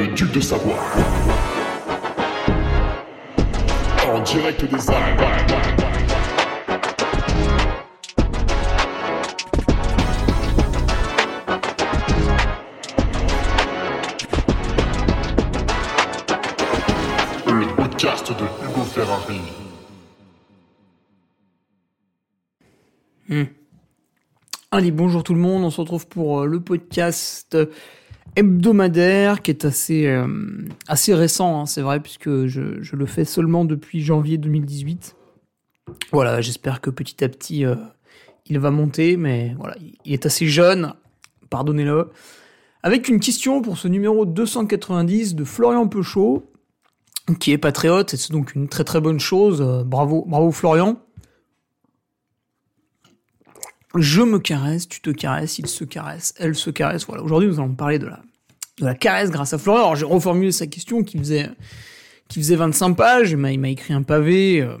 [0.00, 0.78] le duc de Savoie.
[4.06, 5.20] En direct des Alpes.
[17.46, 19.40] Le podcast de Hugo Ferrari.
[24.72, 27.56] Allez, bonjour tout le monde, on se retrouve pour euh, le podcast
[28.40, 30.26] hebdomadaire qui est assez, euh,
[30.88, 35.14] assez récent, hein, c'est vrai, puisque je, je le fais seulement depuis janvier 2018.
[36.12, 37.76] Voilà, j'espère que petit à petit euh,
[38.46, 40.94] il va monter, mais voilà, il est assez jeune,
[41.50, 42.10] pardonnez-le.
[42.82, 46.50] Avec une question pour ce numéro 290 de Florian Peuchot,
[47.38, 49.60] qui est patriote, et c'est donc une très très bonne chose.
[49.60, 50.98] Euh, bravo, bravo Florian.
[53.96, 57.06] Je me caresse, tu te caresses, il se caresse, elle se caresse.
[57.06, 57.22] Voilà.
[57.22, 58.22] Aujourd'hui, nous allons parler de la,
[58.78, 59.82] de la caresse grâce à Florian.
[59.82, 61.50] Alors, j'ai reformulé sa question qui faisait,
[62.28, 63.30] qui faisait 25 pages.
[63.32, 64.76] Il m'a, écrit un pavé, euh,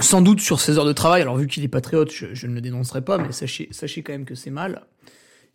[0.00, 1.22] sans doute sur ses heures de travail.
[1.22, 4.12] Alors, vu qu'il est patriote, je, je ne le dénoncerai pas, mais sachez, sachez quand
[4.12, 4.86] même que c'est mal.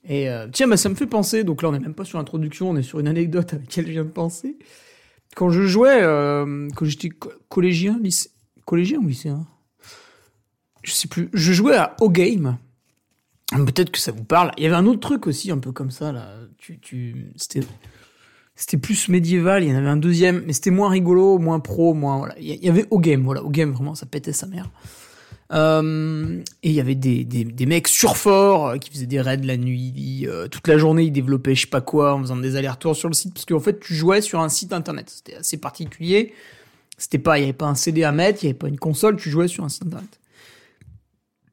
[0.04, 2.18] Et euh, tiens, bah, ça me fait penser, donc là, on n'est même pas sur
[2.18, 4.58] l'introduction, on est sur une anecdote à laquelle je viens de penser.
[5.36, 8.30] Quand je jouais, euh, quand j'étais co- collégien, lycée,
[8.66, 9.46] collégien ou lycéen?
[10.84, 12.58] Je sais plus, je jouais à O-Game.
[13.52, 14.52] Peut-être que ça vous parle.
[14.58, 16.34] Il y avait un autre truc aussi, un peu comme ça, là.
[16.58, 19.64] Tu, tu, c'était, plus médiéval.
[19.64, 22.36] Il y en avait un deuxième, mais c'était moins rigolo, moins pro, moins, voilà.
[22.40, 23.44] Il y avait O-Game, voilà.
[23.44, 24.70] O-Game, vraiment, ça pétait sa mère.
[25.54, 29.38] Euh, et il y avait des, des, des mecs surforts euh, qui faisaient des raids
[29.38, 32.58] la nuit, euh, toute la journée ils développaient je sais pas quoi en faisant des
[32.58, 35.10] allers-retours sur le site parce qu'en fait tu jouais sur un site internet.
[35.10, 36.34] C'était assez particulier.
[36.98, 38.80] C'était pas, il y avait pas un CD à mettre, il y avait pas une
[38.80, 40.20] console, tu jouais sur un site internet.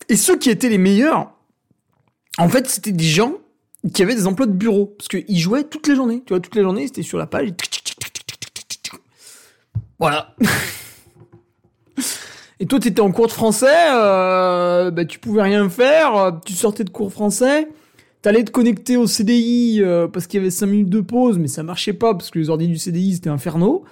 [0.09, 1.31] Et ceux qui étaient les meilleurs,
[2.39, 3.35] en fait, c'était des gens
[3.93, 6.23] qui avaient des emplois de bureau, parce qu'ils jouaient toutes les journées.
[6.27, 7.51] Tu vois, toutes les journées, c'était sur la page.
[9.99, 10.35] Voilà.
[12.61, 16.53] Et toi, t'étais en cours de français, euh, bah, tu pouvais rien faire, euh, tu
[16.53, 17.69] sortais de cours français,
[18.23, 21.49] t'allais te connecter au CDI euh, parce qu'il y avait 5 minutes de pause, mais
[21.49, 23.85] ça marchait pas parce que les ordi du CDI, c'était infernaux.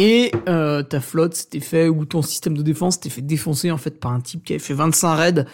[0.00, 3.78] Et euh, ta flotte s'était fait, ou ton système de défense s'était fait défoncer en
[3.78, 5.44] fait par un type qui avait fait 25 raids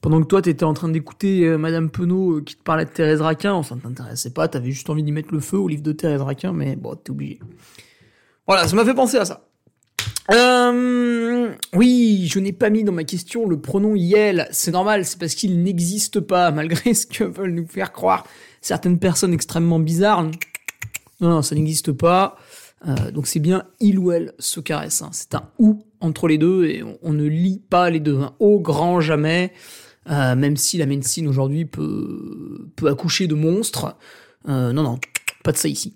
[0.00, 2.90] pendant que toi t'étais en train d'écouter euh, Madame Penaud euh, qui te parlait de
[2.90, 3.52] Thérèse Raquin.
[3.52, 6.52] Enfin, t'intéressait pas, t'avais juste envie d'y mettre le feu au livre de Thérèse Raquin,
[6.52, 7.38] mais bon, t'es obligé.
[8.48, 9.46] Voilà, ça m'a fait penser à ça.
[10.32, 14.48] Euh, oui, je n'ai pas mis dans ma question le pronom Yel.
[14.50, 18.26] C'est normal, c'est parce qu'il n'existe pas, malgré ce que veulent nous faire croire
[18.60, 20.24] certaines personnes extrêmement bizarres.
[21.20, 22.36] Non, non, ça n'existe pas.
[22.86, 25.02] Euh, donc c'est bien il ou elle se caresse.
[25.02, 25.10] hein.
[25.12, 28.18] C'est un ou entre les deux et on, ne lit pas les deux.
[28.18, 29.52] Un au grand jamais.
[30.10, 33.96] Euh, même si la médecine aujourd'hui peut, accoucher de monstres.
[34.48, 34.98] Euh, non, non,
[35.42, 35.94] pas de ça ici.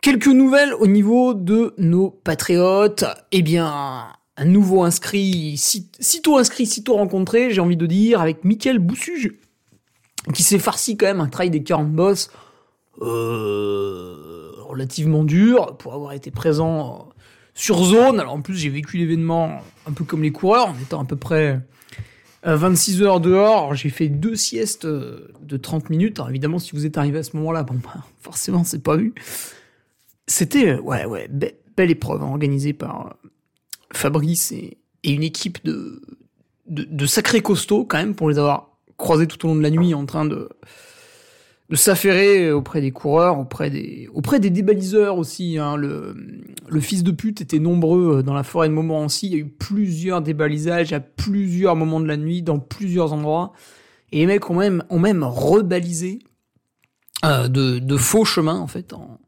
[0.00, 3.04] Quelques nouvelles au niveau de nos patriotes.
[3.32, 4.06] Eh bien,
[4.38, 9.34] un nouveau inscrit, si- sitôt inscrit, sitôt rencontré, j'ai envie de dire, avec Mickaël Boussuge,
[10.32, 12.30] qui s'est farci quand même un trail des 40 boss
[14.70, 17.12] relativement dur pour avoir été présent euh,
[17.54, 18.20] sur zone.
[18.20, 21.16] Alors en plus, j'ai vécu l'événement un peu comme les coureurs, en étant à peu
[21.16, 21.60] près
[22.46, 23.74] euh, 26 heures dehors.
[23.74, 26.18] J'ai fait deux siestes euh, de 30 minutes.
[26.18, 29.14] Alors évidemment, si vous êtes arrivé à ce moment-là, bon, bah, forcément, c'est pas vu.
[30.26, 33.28] C'était, euh, ouais, ouais, be- belle épreuve hein, organisée par euh,
[33.92, 36.00] Fabrice et, et une équipe de,
[36.68, 39.70] de, de sacrés costauds quand même pour les avoir croisés tout au long de la
[39.70, 40.48] nuit en train de,
[41.70, 45.56] de s'affairer auprès des coureurs, auprès des, auprès des débaliseurs aussi.
[45.56, 45.76] Hein.
[45.76, 46.16] Le,
[46.68, 49.26] le fils de pute était nombreux euh, dans la forêt de Montmorency.
[49.28, 53.52] Il y a eu plusieurs débalisages à plusieurs moments de la nuit, dans plusieurs endroits.
[54.10, 56.18] Et les mecs ont même, ont même rebalisé
[57.24, 59.20] euh, de, de faux chemins, en fait, en,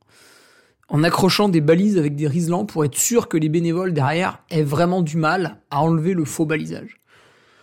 [0.89, 4.65] en accrochant des balises avec des riselants pour être sûr que les bénévoles derrière aient
[4.65, 6.97] vraiment du mal à enlever le faux balisage.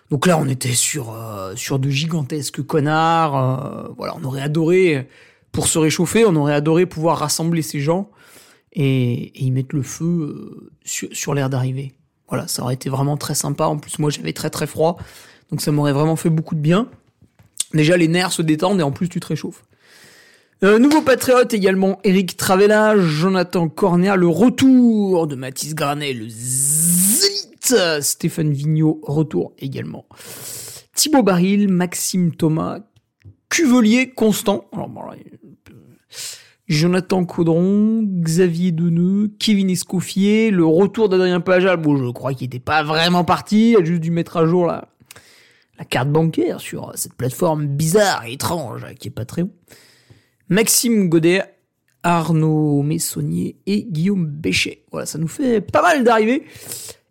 [0.09, 3.37] Donc là, on était sur euh, de gigantesques connards.
[3.37, 5.07] euh, voilà, on aurait adoré
[5.51, 8.09] pour se réchauffer, on aurait adoré pouvoir rassembler ces gens
[8.73, 11.93] et, y mettre le feu euh, sur, l'air d'arrivée.
[12.27, 13.65] Voilà, ça aurait été vraiment très sympa.
[13.65, 14.97] En plus, moi, j'avais très très froid,
[15.51, 16.87] donc ça m'aurait vraiment fait beaucoup de bien.
[17.73, 19.63] Déjà, les nerfs se détendent et en plus, tu te réchauffes.
[20.61, 26.78] Nouveau patriote également, Eric Travella, Jonathan Corner, le retour de Mathis Granet, le zélite,
[28.01, 30.05] Stéphane Vigneault, retour également.
[30.93, 32.79] Thibaut Baril, Maxime Thomas,
[33.49, 34.87] Cuvelier Constant, là,
[36.69, 42.59] Jonathan Caudron, Xavier Deneux, Kevin Escoffier, le retour d'Adrien Pajal, bon je crois qu'il n'était
[42.59, 44.87] pas vraiment parti, il a juste dû mettre à jour la,
[45.89, 49.49] carte bancaire sur cette plateforme bizarre et étrange qui est Patreon.
[50.49, 51.43] Maxime Godet,
[52.03, 54.83] Arnaud Messonnier et Guillaume Béchet.
[54.91, 56.43] Voilà, ça nous fait pas mal d'arrivées.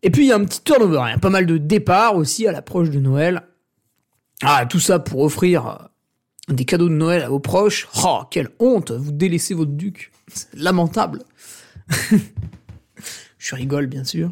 [0.03, 2.17] Et puis il y a un petit turnover, il y a pas mal de départs
[2.17, 3.43] aussi à l'approche de Noël.
[4.43, 5.75] Ah, tout ça pour offrir euh,
[6.55, 7.89] des cadeaux de Noël à vos proches.
[8.05, 10.13] Oh, quelle honte, vous délaissez votre duc.
[10.29, 11.23] C'est lamentable.
[13.39, 14.31] Je rigole, bien sûr.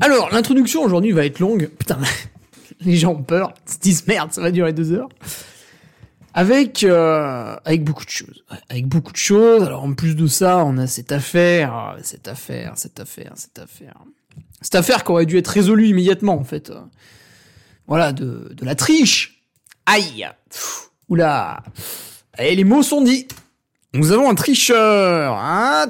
[0.00, 1.70] Alors, l'introduction aujourd'hui va être longue.
[1.78, 1.98] Putain,
[2.80, 3.54] les gens ont peur.
[3.66, 5.08] Ils se disent merde, ça va durer deux heures.
[6.34, 8.44] Avec, euh, avec beaucoup de choses.
[8.68, 9.62] Avec beaucoup de choses.
[9.62, 13.94] Alors, en plus de ça, on a cette affaire, cette affaire, cette affaire, cette affaire.
[14.60, 16.72] Cette affaire qui aurait dû être résolue immédiatement, en fait.
[17.86, 19.42] Voilà, de, de la triche.
[19.86, 20.28] Aïe.
[21.08, 21.62] Oula.
[22.38, 23.26] Et les mots sont dits.
[23.94, 25.34] Nous avons un tricheur.
[25.34, 25.86] Hein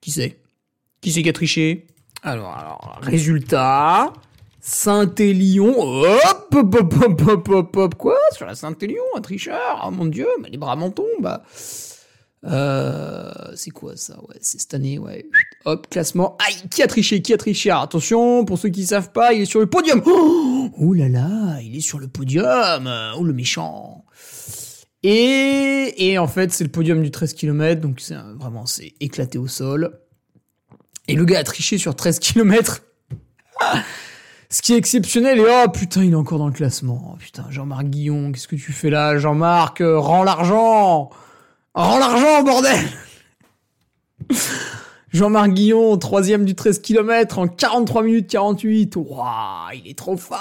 [0.00, 0.40] qui c'est?
[1.00, 1.86] Qui c'est qui a triché?
[2.22, 4.12] Alors, alors, résultat.
[4.60, 8.16] Saint-Élion, hop, hop, hop, hop, hop, hop, hop, quoi?
[8.32, 9.84] Sur la Saint-Élion, un tricheur?
[9.86, 11.40] Oh mon dieu, mais les bras m'en tombent
[12.44, 15.26] euh, c'est quoi ça Ouais, c'est cette année, ouais.
[15.64, 16.36] Hop, classement.
[16.46, 17.70] Aïe, qui a triché Qui a triché?
[17.70, 20.02] Alors, Attention, pour ceux qui savent pas, il est sur le podium.
[20.06, 22.90] Oh, oh là là, il est sur le podium.
[23.16, 24.04] Oh le méchant.
[25.02, 29.38] Et, et en fait, c'est le podium du 13 km, donc c'est vraiment c'est éclaté
[29.38, 30.00] au sol.
[31.08, 32.82] Et le gars a triché sur 13 km.
[34.48, 37.12] Ce qui est exceptionnel, et oh putain, il est encore dans le classement.
[37.12, 39.18] Oh, putain, Jean-Marc Guillon, qu'est-ce que tu fais là?
[39.18, 41.10] Jean-Marc, euh, rends l'argent
[41.76, 42.88] Rends l'argent, bordel
[45.12, 48.96] Jean-Marc Guillon, troisième du 13 km en 43 minutes 48.
[48.96, 49.26] Waouh,
[49.74, 50.38] il est trop fort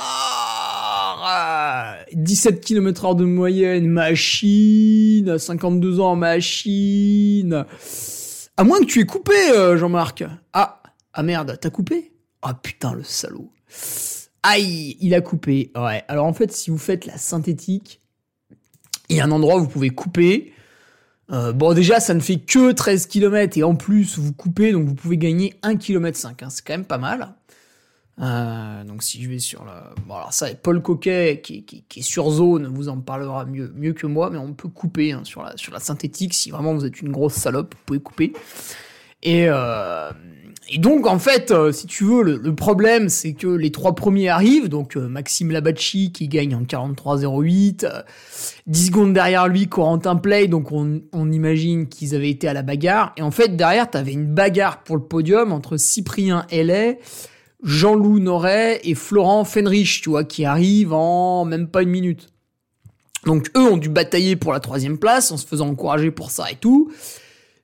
[2.13, 7.65] 17 km heure de moyenne, machine, 52 ans, machine.
[8.55, 10.23] À moins que tu aies coupé, euh, Jean-Marc.
[10.53, 12.13] Ah, ah merde, t'as coupé?
[12.43, 13.51] Ah putain, le salaud.
[14.41, 15.73] Aïe, il a coupé.
[15.75, 17.99] Ouais, alors en fait, si vous faites la synthétique,
[19.09, 20.53] il y a un endroit où vous pouvez couper.
[21.31, 24.85] Euh, bon, déjà, ça ne fait que 13 km et en plus, vous coupez, donc
[24.85, 26.43] vous pouvez gagner 1 km 5.
[26.49, 27.33] C'est quand même pas mal.
[28.21, 29.89] Euh, donc si je vais sur la...
[30.07, 31.65] Bon alors ça, Paul Coquet, qui,
[31.97, 35.21] est sur zone, vous en parlera mieux, mieux que moi, mais on peut couper hein,
[35.25, 36.33] sur, la, sur la synthétique.
[36.33, 38.33] Si vraiment vous êtes une grosse salope, vous pouvez couper.
[39.21, 40.11] Et, euh,
[40.69, 44.29] et donc en fait, euh, si tu veux, le, problème c'est que les trois premiers
[44.29, 47.87] arrivent, donc Maxime Labachi qui gagne en 43-08,
[48.65, 52.63] 10 secondes derrière lui Corentin Play, donc on, on imagine qu'ils avaient été à la
[52.63, 53.13] bagarre.
[53.17, 56.99] Et en fait derrière, t'avais une bagarre pour le podium entre Cyprien Hellet,
[57.63, 62.29] Jean-Loup Noret et Florent Fenrich, tu vois, qui arrivent en même pas une minute.
[63.25, 66.49] Donc eux ont dû batailler pour la troisième place en se faisant encourager pour ça
[66.51, 66.91] et tout.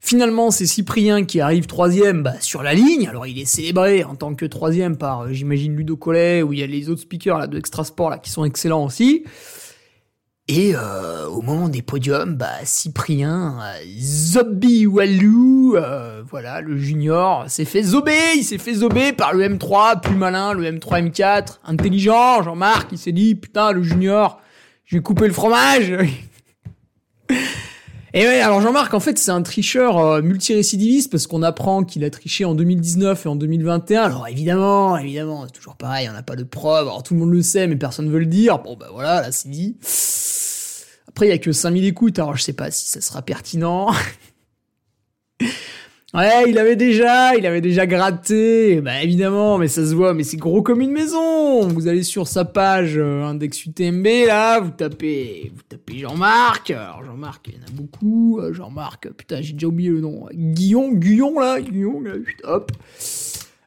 [0.03, 3.07] Finalement, c'est Cyprien qui arrive troisième bah, sur la ligne.
[3.07, 6.59] Alors il est célébré en tant que troisième par, euh, j'imagine, Ludo Collet, où il
[6.59, 9.24] y a les autres speakers là, de Extra Sport là, qui sont excellents aussi.
[10.48, 17.45] Et euh, au moment des podiums, bah, Cyprien, euh, Zobi Walou, euh, voilà, le junior,
[17.47, 21.59] s'est fait zober, il s'est fait zober par le M3, plus malin, le M3 M4,
[21.63, 24.42] intelligent, Jean-Marc, il s'est dit, putain, le junior,
[24.83, 25.94] je vais couper le fromage.
[28.13, 32.03] Et ouais, alors Jean-Marc, en fait, c'est un tricheur euh, multirécidiviste parce qu'on apprend qu'il
[32.03, 34.03] a triché en 2019 et en 2021.
[34.03, 36.87] Alors évidemment, évidemment, c'est toujours pareil, on n'a pas de preuves.
[36.87, 38.59] Alors tout le monde le sait, mais personne ne veut le dire.
[38.59, 39.77] Bon, bah voilà, là c'est dit.
[41.07, 43.91] Après, il y a que 5000 écoutes, alors je sais pas si ça sera pertinent.
[46.13, 50.23] Ouais, il avait déjà, il avait déjà gratté, bah évidemment, mais ça se voit, mais
[50.23, 51.65] c'est gros comme une maison.
[51.69, 56.71] Vous allez sur sa page euh, index UTMB là, vous tapez, vous tapez Jean-Marc.
[56.71, 58.39] Alors Jean-Marc, il y en a beaucoup.
[58.41, 60.25] Euh, Jean-Marc, putain, j'ai déjà oublié le nom.
[60.33, 62.11] Guillon, Guillon là, Guillon, là,
[62.44, 62.73] hop.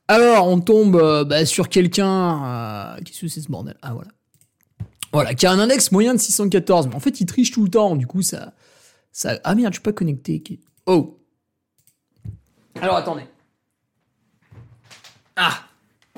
[0.07, 2.95] Alors on tombe euh, bah, sur quelqu'un.
[3.07, 3.77] Qu'est-ce que c'est ce bordel?
[3.81, 4.11] Ah voilà.
[5.15, 6.89] Voilà, qui a un index moyen de 614.
[6.89, 7.97] Mais en fait, il triche tout le temps.
[7.97, 8.53] Du coup, ça,
[9.13, 9.41] ça.
[9.45, 10.43] Ah merde, je suis pas connecté.
[10.85, 11.21] Oh.
[12.85, 13.23] Alors attendez.
[15.37, 15.55] Ah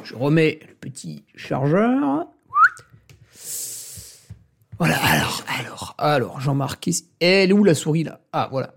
[0.02, 2.26] Je remets le petit chargeur.
[4.76, 8.18] Voilà, alors, alors, alors, Jean-Marc, elle est où la souris là?
[8.32, 8.75] Ah, voilà.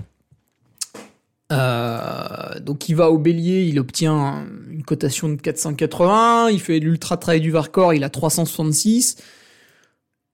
[1.52, 7.18] Euh, donc il va au bélier, il obtient une cotation de 480, il fait l'ultra
[7.18, 9.18] trail du Varcor, il a 366.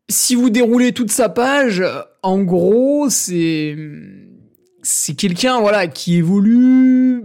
[0.09, 1.81] Si vous déroulez toute sa page,
[2.21, 3.77] en gros, c'est
[4.83, 7.23] c'est quelqu'un voilà qui évolue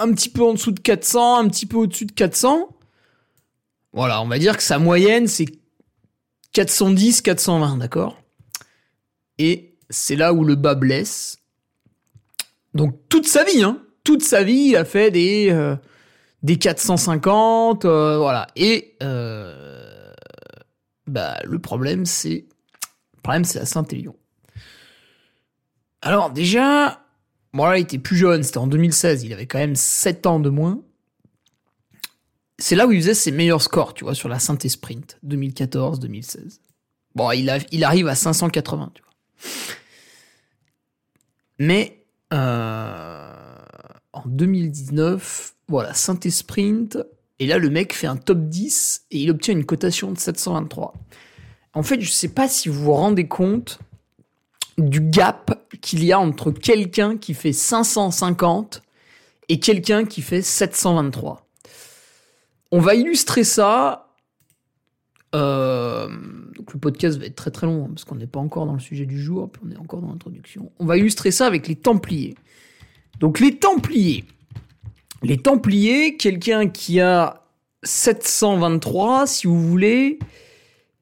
[0.00, 2.68] un petit peu en dessous de 400, un petit peu au-dessus de 400.
[3.92, 5.46] Voilà, on va dire que sa moyenne, c'est
[6.52, 8.20] 410, 420, d'accord?
[9.38, 11.38] Et c'est là où le bas blesse.
[12.74, 15.76] Donc toute sa vie, hein, toute sa vie, il a fait des, euh,
[16.42, 18.46] des 450, euh, voilà.
[18.56, 20.12] Et euh,
[21.06, 22.46] bah, le problème, c'est
[23.22, 24.16] problème, c'est la Saint-Élion.
[26.02, 27.04] Alors déjà,
[27.52, 30.40] bon là, il était plus jeune, c'était en 2016, il avait quand même 7 ans
[30.40, 30.80] de moins.
[32.58, 36.58] C'est là où il faisait ses meilleurs scores, tu vois, sur la synthé sprint, 2014-2016.
[37.14, 39.12] Bon, il, arrive à 580, tu vois.
[41.58, 43.32] Mais euh,
[44.12, 46.98] en 2019, voilà, synthé sprint,
[47.38, 50.94] et là le mec fait un top 10 et il obtient une cotation de 723.
[51.72, 53.78] En fait, je sais pas si vous vous rendez compte
[54.78, 58.82] du gap qu'il y a entre quelqu'un qui fait 550
[59.48, 61.46] et quelqu'un qui fait 723.
[62.72, 64.06] On va illustrer ça.
[65.34, 66.08] Euh,
[66.56, 68.72] donc le podcast va être très très long hein, parce qu'on n'est pas encore dans
[68.72, 70.72] le sujet du jour, puis on est encore dans l'introduction.
[70.78, 72.34] On va illustrer ça avec les Templiers.
[73.18, 74.24] Donc les Templiers.
[75.22, 77.44] Les Templiers, quelqu'un qui a
[77.82, 80.18] 723, si vous voulez,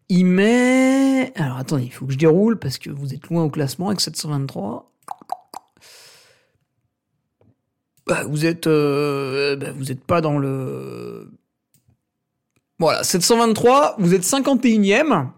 [0.08, 1.32] il met...
[1.36, 4.00] Alors attendez, il faut que je déroule parce que vous êtes loin au classement avec
[4.00, 4.90] 723.
[8.08, 11.30] Bah, vous êtes, euh, bah, vous êtes pas dans le.
[12.78, 15.28] Voilà, 723, vous êtes 51ème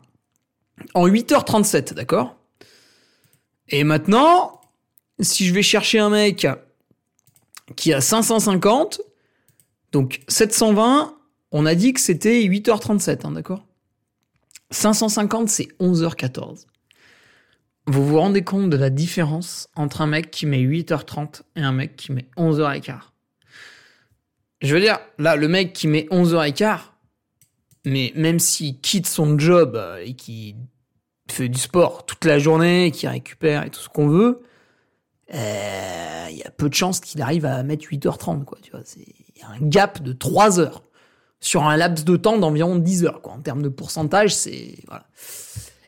[0.95, 2.37] en 8h37, d'accord?
[3.71, 4.61] Et maintenant,
[5.19, 6.47] si je vais chercher un mec
[7.75, 9.01] qui a 550,
[9.91, 11.17] donc 720,
[11.51, 13.65] on a dit que c'était 8h37, hein, d'accord?
[14.71, 16.67] 550, c'est 11h14.
[17.87, 21.73] Vous vous rendez compte de la différence entre un mec qui met 8h30 et un
[21.73, 22.99] mec qui met 11h15
[24.63, 26.79] Je veux dire, là, le mec qui met 11h15,
[27.85, 30.55] mais même s'il quitte son job euh, et qui
[31.29, 34.43] fait du sport toute la journée, qui récupère et tout ce qu'on veut,
[35.35, 38.59] euh, il y a peu de chances qu'il arrive à mettre 8h30, quoi.
[38.63, 40.83] Tu il y a un gap de 3 heures
[41.41, 43.23] sur un laps de temps d'environ 10 heures.
[43.23, 43.33] Quoi.
[43.33, 44.77] En termes de pourcentage, c'est...
[44.87, 45.05] Voilà.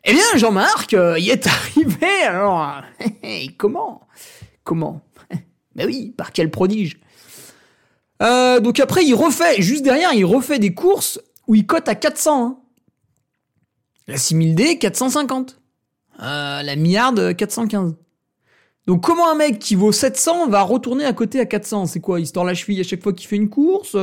[0.03, 2.81] Eh bien, Jean-Marc, euh, il est arrivé, alors...
[3.57, 4.01] comment?
[4.63, 5.01] Comment?
[5.75, 6.99] Ben oui, par quel prodige?
[8.21, 11.95] Euh, Donc après, il refait, juste derrière, il refait des courses où il cote à
[11.95, 12.45] 400.
[12.45, 12.57] Hein.
[14.07, 15.59] La 6000D, 450.
[16.21, 17.95] Euh, la milliarde, 415.
[18.85, 22.19] Donc comment un mec qui vaut 700 va retourner à côté à 400 C'est quoi
[22.19, 23.95] Il se la cheville à chaque fois qu'il fait une course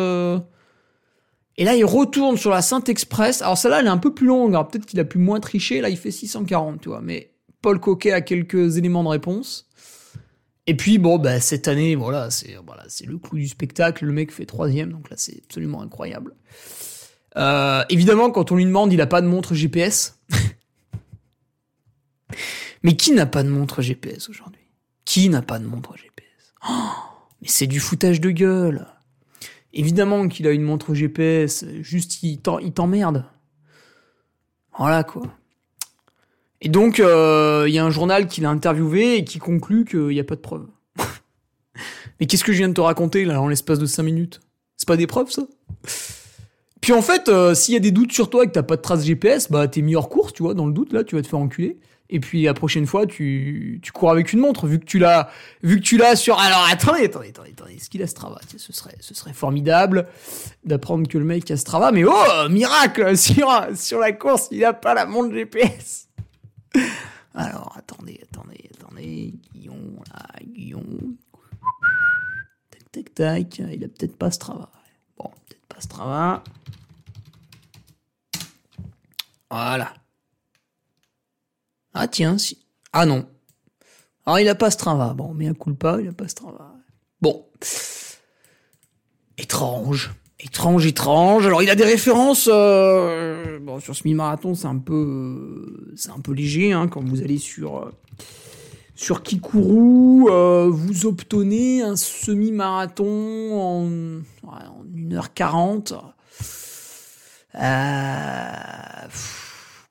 [1.61, 3.43] et là, il retourne sur la Saint-Express.
[3.43, 4.52] Alors celle-là, elle est un peu plus longue.
[4.55, 5.83] Alors peut-être qu'il a pu moins tricher.
[5.83, 7.02] Là, il fait 640, tu vois.
[7.02, 9.69] Mais Paul Coquet a quelques éléments de réponse.
[10.67, 14.07] Et puis, bon, bah, cette année, voilà, c'est voilà, le coup du spectacle.
[14.07, 16.35] Le mec fait troisième, donc là, c'est absolument incroyable.
[17.37, 20.19] Euh, évidemment, quand on lui demande, il a pas de montre GPS.
[22.83, 24.64] mais qui n'a pas de montre GPS aujourd'hui?
[25.05, 26.88] Qui n'a pas de montre GPS oh,
[27.43, 28.87] Mais c'est du foutage de gueule.
[29.73, 33.25] Évidemment qu'il a une montre GPS, juste il t'emmerde.
[34.77, 35.23] Voilà quoi.
[36.62, 40.09] Et donc, euh, il y a un journal qui l'a interviewé et qui conclut qu'il
[40.09, 40.67] n'y a pas de preuves.
[42.21, 44.41] Mais qu'est-ce que je viens de te raconter là en l'espace de 5 minutes?
[44.77, 45.43] C'est pas des preuves ça?
[46.81, 48.77] Puis en fait, euh, s'il y a des doutes sur toi et que t'as pas
[48.77, 51.15] de trace GPS, bah t'es mis hors course, tu vois, dans le doute là, tu
[51.15, 51.79] vas te faire enculer.
[52.12, 55.31] Et puis la prochaine fois, tu, cours avec une montre, vu que tu l'as,
[55.62, 56.38] vu que tu l'as sur.
[56.40, 57.75] Alors attendez, attendez, attendez, attendez.
[57.75, 58.40] Est-ce qu'il a Strava?
[58.57, 60.09] Ce serait, ce serait formidable
[60.64, 61.93] d'apprendre que le mec a Strava.
[61.93, 63.17] Mais oh, miracle
[63.76, 66.09] sur la course, il a pas la montre GPS.
[67.35, 69.35] Alors attendez, attendez, attendez.
[69.55, 71.14] Guillaume, là, Guillaume.
[72.71, 73.59] Tac, tac, tac.
[73.59, 74.69] Il a peut-être pas Strava.
[75.17, 76.43] Bon, peut-être pas Strava.
[79.49, 79.95] Voilà.
[81.95, 82.59] Ah tiens, si.
[82.93, 83.27] Ah non.
[84.27, 85.15] Alors il a pas Strava.
[85.15, 86.75] Bon, mais un coup pas, il a pas Strava.
[87.21, 87.47] Bon.
[89.39, 90.13] Étrange.
[90.39, 91.47] Étrange, étrange.
[91.47, 92.49] Alors il a des références.
[92.51, 97.39] Euh, bon, sur semi-marathon, c'est un peu, c'est un peu léger hein, quand vous allez
[97.39, 97.91] sur euh,
[99.01, 103.07] sur Kikuru, euh, vous obtenez un semi-marathon
[103.59, 103.89] en,
[104.47, 105.95] en 1h40.
[107.55, 108.53] Euh,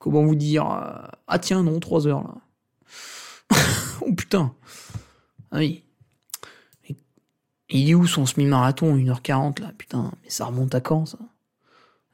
[0.00, 2.34] comment vous dire euh, Ah tiens, non, 3 heures là.
[4.00, 4.52] oh putain.
[5.52, 5.84] Ah oui.
[7.72, 9.72] Il est où son semi-marathon 1h40 là?
[9.78, 11.18] Putain, mais ça remonte à quand ça?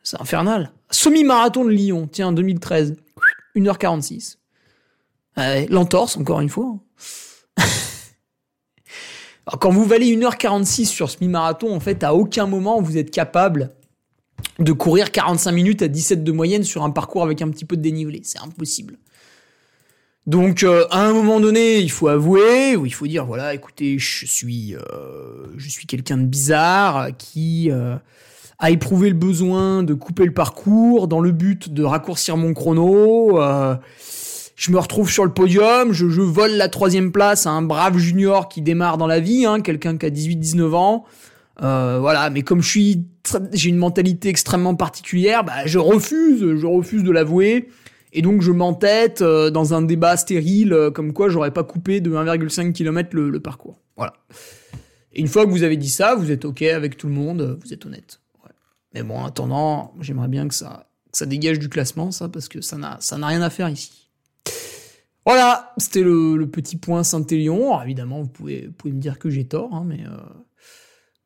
[0.02, 0.71] C'est infernal.
[0.90, 2.97] Semi-marathon de Lyon, tiens, 2013.
[3.57, 4.37] 1h46.
[5.69, 6.78] L'entorse, encore une fois.
[9.61, 13.75] quand vous valez 1h46 sur semi-marathon, en fait, à aucun moment vous êtes capable
[14.59, 17.76] de courir 45 minutes à 17 de moyenne sur un parcours avec un petit peu
[17.76, 18.21] de dénivelé.
[18.25, 18.99] C'est impossible.
[20.26, 23.99] Donc euh, à un moment donné, il faut avouer ou il faut dire voilà, écoutez,
[23.99, 27.97] je suis euh, je suis quelqu'un de bizarre qui euh,
[28.59, 33.38] a éprouvé le besoin de couper le parcours dans le but de raccourcir mon chrono
[34.57, 38.49] je me retrouve sur le podium, je, vole la troisième place à un brave junior
[38.49, 41.05] qui démarre dans la vie, hein, quelqu'un qui a 18-19 ans.
[41.62, 43.04] Euh, voilà, mais comme je suis,
[43.52, 47.68] j'ai une mentalité extrêmement particulière, bah, je refuse, je refuse de l'avouer.
[48.12, 52.00] Et donc je m'entête euh, dans un débat stérile, euh, comme quoi j'aurais pas coupé
[52.00, 53.80] de 1,5 km le, parcours.
[53.96, 54.14] Voilà.
[55.12, 57.58] Et une fois que vous avez dit ça, vous êtes ok avec tout le monde,
[57.62, 58.20] vous êtes honnête.
[58.94, 62.48] Mais bon, en attendant, j'aimerais bien que ça, que ça dégage du classement, ça, parce
[62.48, 64.08] que ça n'a, rien à faire ici.
[65.26, 67.82] Voilà, c'était le, petit point Saint-Élion.
[67.82, 70.00] évidemment, vous pouvez, pouvez me dire que j'ai tort, hein, mais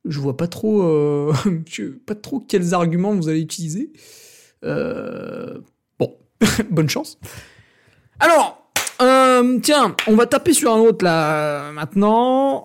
[0.05, 1.33] je vois pas trop, euh,
[2.07, 3.93] pas trop quels arguments vous allez utiliser.
[4.65, 5.59] Euh,
[5.99, 6.17] bon,
[6.71, 7.19] bonne chance.
[8.19, 8.71] Alors,
[9.03, 12.65] euh, tiens, on va taper sur un autre là maintenant.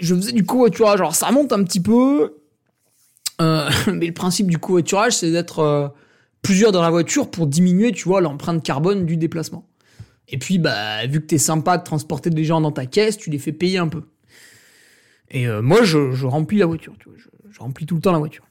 [0.00, 2.34] Je faisais du covoiturage, alors ça remonte un petit peu,
[3.40, 5.94] mais le principe du covoiturage, c'est d'être
[6.42, 9.66] plusieurs dans la voiture pour diminuer, tu vois, l'empreinte carbone du déplacement.
[10.28, 13.30] Et puis, bah, vu que t'es sympa de transporter des gens dans ta caisse, tu
[13.30, 14.02] les fais payer un peu.
[15.30, 18.18] Et euh, moi, je, remplis la voiture, tu vois, je, remplis tout le temps la
[18.18, 18.44] voiture.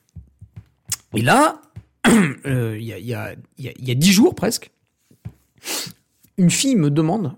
[1.13, 1.61] Et là,
[2.07, 4.71] il euh, y, a, y, a, y a dix jours presque,
[6.37, 7.35] une fille me demande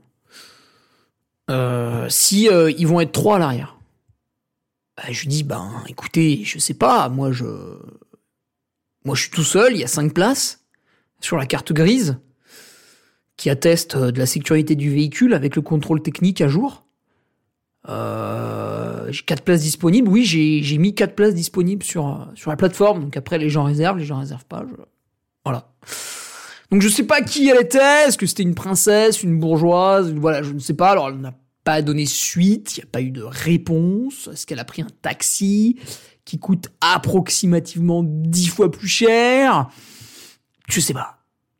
[1.49, 3.77] euh, si euh, ils vont être trois à l'arrière.
[4.97, 7.45] Bah, je lui dis, ben, écoutez, je sais pas, moi, je,
[9.03, 10.63] moi, je suis tout seul, il y a cinq places
[11.19, 12.17] sur la carte grise
[13.37, 16.85] qui atteste de la sécurité du véhicule avec le contrôle technique à jour.
[17.89, 18.84] Euh,
[19.25, 20.07] quatre places disponibles.
[20.07, 23.01] Oui, j'ai mis quatre places disponibles sur, sur la plateforme.
[23.01, 24.63] Donc après, les gens réservent, les gens réservent pas.
[25.43, 25.71] Voilà.
[26.71, 28.07] Donc je sais pas qui elle était.
[28.07, 30.91] Est-ce que c'était une princesse, une bourgeoise Voilà, je ne sais pas.
[30.91, 31.33] Alors elle n'a
[31.63, 32.77] pas donné suite.
[32.77, 34.29] Il n'y a pas eu de réponse.
[34.31, 35.77] Est-ce qu'elle a pris un taxi
[36.25, 39.69] qui coûte approximativement dix fois plus cher?
[40.67, 41.19] Je sais pas.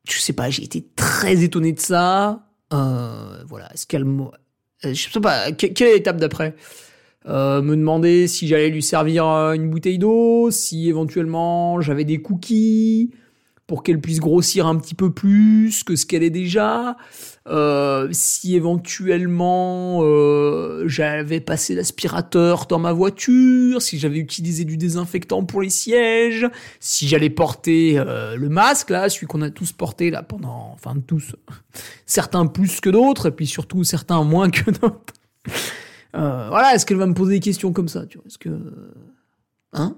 [0.10, 0.50] Je sais pas.
[0.50, 2.48] J'ai été très étonné de ça.
[2.74, 3.72] Euh, voilà.
[3.74, 4.06] Est-ce qu'elle
[4.94, 6.56] je sais pas, quelle est l'étape d'après?
[7.28, 13.12] Euh, Me demander si j'allais lui servir une bouteille d'eau, si éventuellement j'avais des cookies
[13.68, 16.98] pour qu'elle puisse grossir un petit peu plus que ce qu'elle est déjà,
[17.48, 25.44] euh, si éventuellement euh, j'avais passé l'aspirateur dans ma voiture, si j'avais utilisé du désinfectant
[25.44, 26.48] pour les sièges,
[26.80, 30.96] si j'allais porter euh, le masque là, celui qu'on a tous porté là pendant, enfin
[31.06, 31.36] tous,
[32.06, 35.14] certains plus que d'autres et puis surtout certains moins que d'autres.
[36.16, 38.26] Euh, voilà, est-ce qu'elle va me poser des questions comme ça, tu vois?
[38.28, 38.50] Est-ce que,
[39.74, 39.98] hein?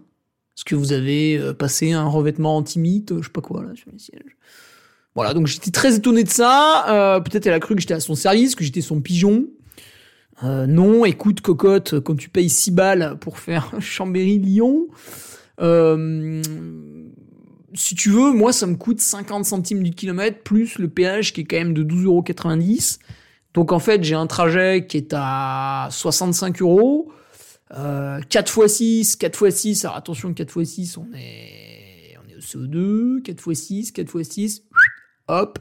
[0.56, 3.92] Est-ce que vous avez euh, passé un revêtement anti-mythe, je sais pas quoi, là, sur
[3.92, 4.36] les sièges
[5.14, 6.86] Voilà, donc j'étais très étonné de ça.
[6.90, 9.46] Euh, Peut-être elle a cru que j'étais à son service, que j'étais son pigeon.
[10.44, 14.88] Euh, non, écoute, cocotte, quand tu payes 6 balles pour faire Chambéry-Lyon,
[15.62, 16.42] euh,
[17.74, 21.42] si tu veux, moi, ça me coûte 50 centimes du kilomètre, plus le péage qui
[21.42, 23.00] est quand même de 12,90€.
[23.58, 27.12] Donc en fait, j'ai un trajet qui est à 65 euros.
[27.74, 32.30] Euh, 4 x 6, 4 x 6, alors attention, 4 x 6, on est, on
[32.30, 34.63] est au CO2, 4 x 6, 4 x 6,
[35.28, 35.58] hop,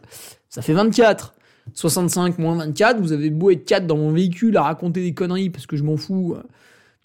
[0.51, 1.33] ça fait 24.
[1.73, 5.49] 65 moins 24, vous avez beau être 4 dans mon véhicule à raconter des conneries
[5.49, 6.37] parce que je m'en fous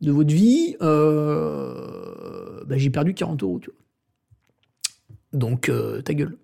[0.01, 3.79] de votre vie, euh, bah j'ai perdu 40 euros, tu vois.
[5.39, 6.37] Donc, euh, ta gueule.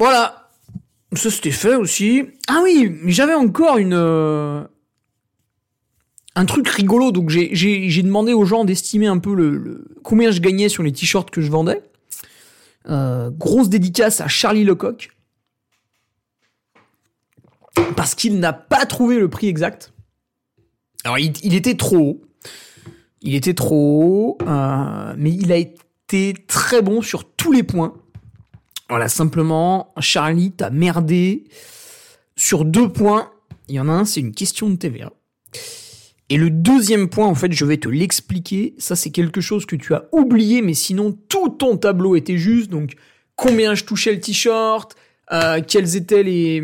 [0.00, 0.45] Voilà.
[1.14, 2.24] Ça, c'était fait aussi.
[2.48, 4.64] Ah oui, j'avais encore une, euh,
[6.34, 7.12] un truc rigolo.
[7.12, 11.30] Donc j'ai demandé aux gens d'estimer un peu le, combien je gagnais sur les t-shirts
[11.30, 11.82] que je vendais.
[12.88, 15.10] Euh, grosse dédicace à Charlie Lecoq.
[17.94, 19.92] Parce qu'il n'a pas trouvé le prix exact.
[21.04, 22.22] Alors il, il était trop haut.
[23.22, 24.38] Il était trop haut.
[24.46, 27.94] Euh, mais il a été très bon sur tous les points.
[28.88, 31.44] Voilà, simplement, Charlie, t'as merdé
[32.36, 33.30] sur deux points.
[33.68, 35.12] Il y en a un, c'est une question de TVA.
[36.28, 38.74] Et le deuxième point, en fait, je vais te l'expliquer.
[38.78, 42.70] Ça, c'est quelque chose que tu as oublié, mais sinon, tout ton tableau était juste.
[42.70, 42.94] Donc,
[43.36, 44.96] combien je touchais le t-shirt,
[45.32, 46.62] euh, quels étaient les,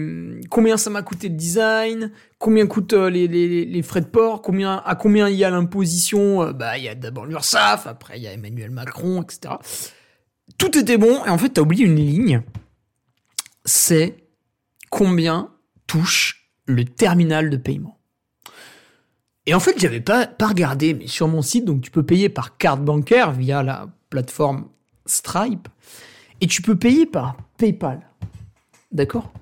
[0.49, 4.41] combien ça m'a coûté le design, combien coûtent euh, les, les, les, frais de port,
[4.43, 6.43] combien, à combien il y a l'imposition.
[6.43, 9.55] Euh, bah, il y a d'abord l'URSSAF, après il y a Emmanuel Macron, etc.
[10.59, 12.43] Tout était bon, et en fait, t'as oublié une ligne.
[13.65, 14.17] C'est
[14.91, 15.51] combien
[15.87, 17.99] touche le terminal de paiement.
[19.47, 22.29] Et en fait, j'avais pas, pas regardé, mais sur mon site, donc tu peux payer
[22.29, 24.69] par carte bancaire via la plateforme
[25.07, 25.69] Stripe,
[26.41, 28.09] et tu peux payer par PayPal.
[28.93, 29.33] D'accord?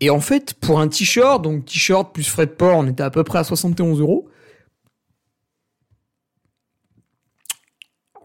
[0.00, 3.10] Et en fait, pour un t-shirt, donc t-shirt plus frais de port, on était à
[3.10, 4.28] peu près à 71 euros.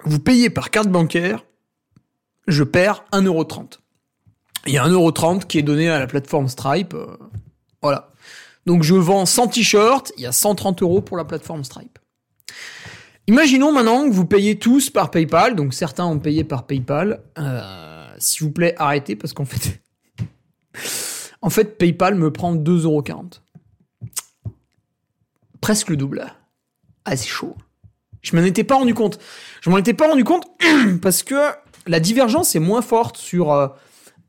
[0.04, 1.46] Vous payez par carte bancaire,
[2.50, 3.80] je perds 1,30€.
[4.68, 6.94] Il y a 1,30€ qui est donné à la plateforme Stripe.
[6.94, 7.16] euh,
[7.82, 8.12] voilà.
[8.66, 11.98] Donc je vends 100 t-shirts, il y a 130 euros pour la plateforme Stripe.
[13.28, 17.22] Imaginons maintenant que vous payez tous par PayPal, donc certains ont payé par PayPal.
[17.38, 19.82] Euh, S'il vous plaît, arrêtez parce qu'en fait,
[21.42, 23.40] en fait, PayPal me prend 2,40€.
[25.62, 26.26] Presque le double.
[27.06, 27.56] Ah, c'est chaud.
[28.22, 29.20] Je m'en étais pas rendu compte.
[29.62, 30.46] Je m'en étais pas rendu compte
[31.02, 31.36] parce que
[31.88, 33.68] la divergence est moins forte sur euh,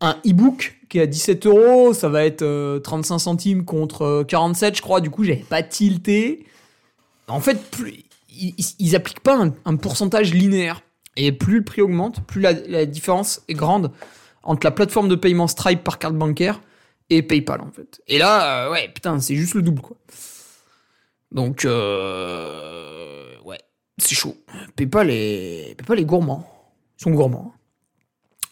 [0.00, 1.94] un e-book qui est à 17 euros.
[1.94, 5.00] Ça va être euh, 35 centimes contre euh, 47, je crois.
[5.00, 6.46] Du coup, j'avais pas tilté.
[7.28, 7.58] En fait,
[8.78, 10.82] ils, appliquent pas un, pourcentage linéaire.
[11.16, 13.90] Et plus le prix augmente, plus la, différence est grande
[14.42, 16.60] entre la plateforme de paiement Stripe par carte bancaire
[17.10, 18.00] et PayPal, en fait.
[18.06, 19.96] Et là, euh, ouais, putain, c'est juste le double, quoi.
[21.32, 23.58] Donc, euh, ouais,
[23.98, 24.36] c'est chaud.
[24.76, 26.59] PayPal est, PayPal est gourmand.
[27.00, 27.54] Ils sont gourmands.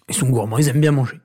[0.09, 1.21] Ils sont gourmands, ils aiment bien manger.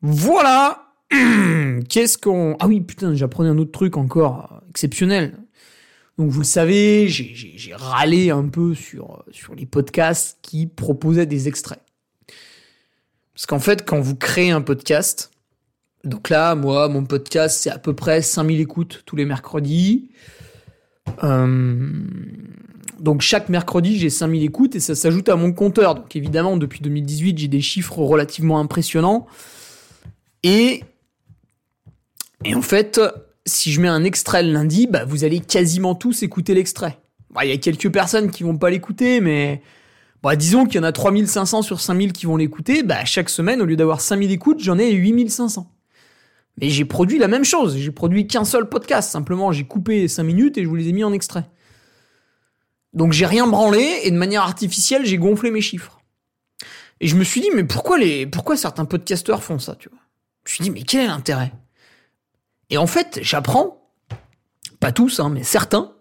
[0.00, 0.86] Voilà.
[1.90, 2.56] Qu'est-ce qu'on...
[2.60, 5.36] Ah oui, putain, j'apprenais un autre truc encore exceptionnel.
[6.16, 11.46] Donc vous le savez, j'ai râlé un peu sur, sur les podcasts qui proposaient des
[11.46, 11.82] extraits.
[13.34, 15.30] Parce qu'en fait, quand vous créez un podcast,
[16.04, 20.10] donc là, moi, mon podcast, c'est à peu près 5000 écoutes tous les mercredis.
[21.22, 21.90] Euh,
[23.00, 25.94] donc chaque mercredi, j'ai 5000 écoutes et ça s'ajoute à mon compteur.
[25.94, 29.26] Donc évidemment, depuis 2018, j'ai des chiffres relativement impressionnants.
[30.42, 30.82] Et,
[32.54, 33.00] en fait,
[33.46, 36.98] si je mets un extrait le lundi, bah, vous allez quasiment tous écouter l'extrait.
[37.30, 39.62] Bon, Il y a quelques personnes qui vont pas l'écouter, mais
[40.22, 42.82] bah, disons qu'il y en a 3500 sur 5000 qui vont l'écouter.
[42.82, 45.73] Bah, chaque semaine, au lieu d'avoir 5000 écoutes, j'en ai 8500.
[46.60, 47.76] Mais j'ai produit la même chose.
[47.76, 49.10] J'ai produit qu'un seul podcast.
[49.10, 51.44] Simplement, j'ai coupé 5 minutes et je vous les ai mis en extrait.
[52.92, 56.00] Donc j'ai rien branlé et de manière artificielle, j'ai gonflé mes chiffres.
[57.00, 59.98] Et je me suis dit, mais pourquoi, les, pourquoi certains podcasteurs font ça, tu vois?
[60.44, 61.52] Je me suis dit, mais quel est l'intérêt?
[62.70, 63.90] Et en fait, j'apprends,
[64.78, 65.92] pas tous, hein, mais certains,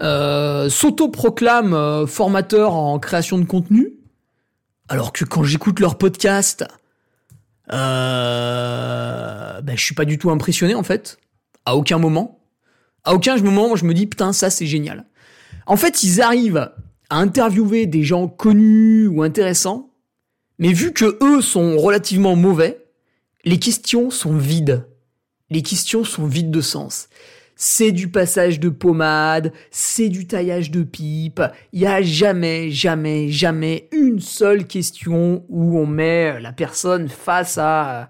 [0.00, 3.92] euh, s'autoproclament euh, formateurs en création de contenu,
[4.88, 6.64] alors que quand j'écoute leur podcast,
[7.72, 11.18] euh, ben, je suis pas du tout impressionné en fait,
[11.64, 12.40] à aucun moment.
[13.04, 15.06] À aucun moment, je me dis putain, ça c'est génial.
[15.66, 16.70] En fait, ils arrivent
[17.10, 19.90] à interviewer des gens connus ou intéressants,
[20.58, 22.84] mais vu que eux sont relativement mauvais,
[23.44, 24.86] les questions sont vides.
[25.50, 27.08] Les questions sont vides de sens.
[27.56, 31.40] C'est du passage de pommade, c'est du taillage de pipe.
[31.72, 37.56] Il y a jamais, jamais, jamais une seule question où on met la personne face
[37.58, 38.08] à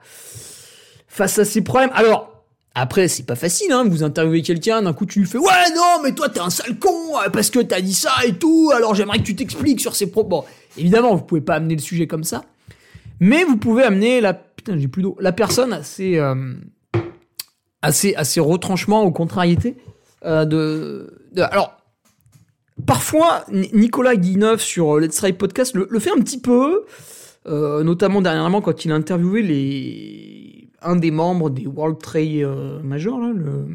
[1.08, 1.90] face à ses problèmes.
[1.94, 2.42] Alors,
[2.74, 3.84] après, c'est pas facile, hein.
[3.86, 6.78] Vous interviewez quelqu'un, d'un coup tu lui fais Ouais, non, mais toi t'es un sale
[6.78, 6.90] con,
[7.24, 10.10] euh, parce que t'as dit ça et tout, alors j'aimerais que tu t'expliques sur ces
[10.10, 10.28] propos.
[10.28, 10.44] Bon,
[10.78, 12.44] évidemment, vous pouvez pas amener le sujet comme ça.
[13.20, 14.34] Mais vous pouvez amener la.
[14.34, 15.16] Putain, j'ai plus d'eau.
[15.20, 16.16] La personne assez.
[16.18, 16.54] euh,
[17.84, 19.76] assez, assez retranchement ou contrariété.
[20.24, 21.76] euh, Alors,
[22.86, 26.84] parfois, Ni- Nicolas Guineuf sur euh, Let's Try Podcast le, fait un petit peu,
[27.46, 32.80] euh, notamment dernièrement quand il a interviewé les, un des membres des World Trade euh,
[32.82, 33.66] le.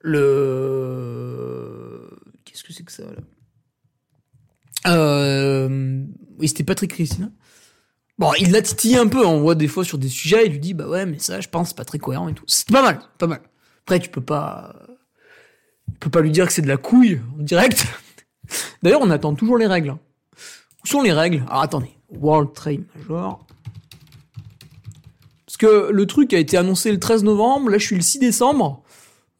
[0.00, 2.08] Le.
[2.44, 3.20] Qu'est-ce que c'est que ça, là?
[6.38, 7.30] Oui, c'était Patrick Christina.
[8.18, 10.58] Bon, il l'a titillé un peu, on voit des fois sur des sujets, il lui
[10.58, 12.44] dit, bah ouais, mais ça, je pense, c'est pas très cohérent et tout.
[12.46, 13.40] C'est pas mal, pas mal.
[13.82, 14.74] Après, tu peux pas,
[15.86, 17.86] tu peux pas lui dire que c'est de la couille, en direct.
[18.82, 19.90] D'ailleurs, on attend toujours les règles.
[19.90, 19.98] hein.
[20.82, 21.44] Où sont les règles?
[21.48, 21.90] Alors, attendez.
[22.10, 23.44] World Trade Major.
[25.44, 28.18] Parce que le truc a été annoncé le 13 novembre, là, je suis le 6
[28.18, 28.82] décembre.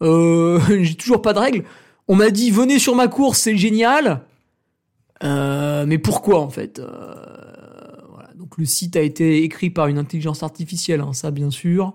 [0.02, 1.64] Euh, j'ai toujours pas de règles.
[2.08, 4.22] On m'a dit, venez sur ma course, c'est génial.
[5.24, 6.78] Euh, mais pourquoi, en fait?
[6.78, 7.14] Euh,
[8.56, 11.94] le site a été écrit par une intelligence artificielle, hein, ça bien sûr.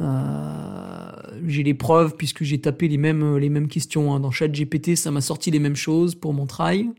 [0.00, 1.12] Euh,
[1.46, 4.20] j'ai les preuves puisque j'ai tapé les mêmes, questions hein.
[4.20, 6.90] dans ChatGPT, ça m'a sorti les mêmes choses pour mon trail.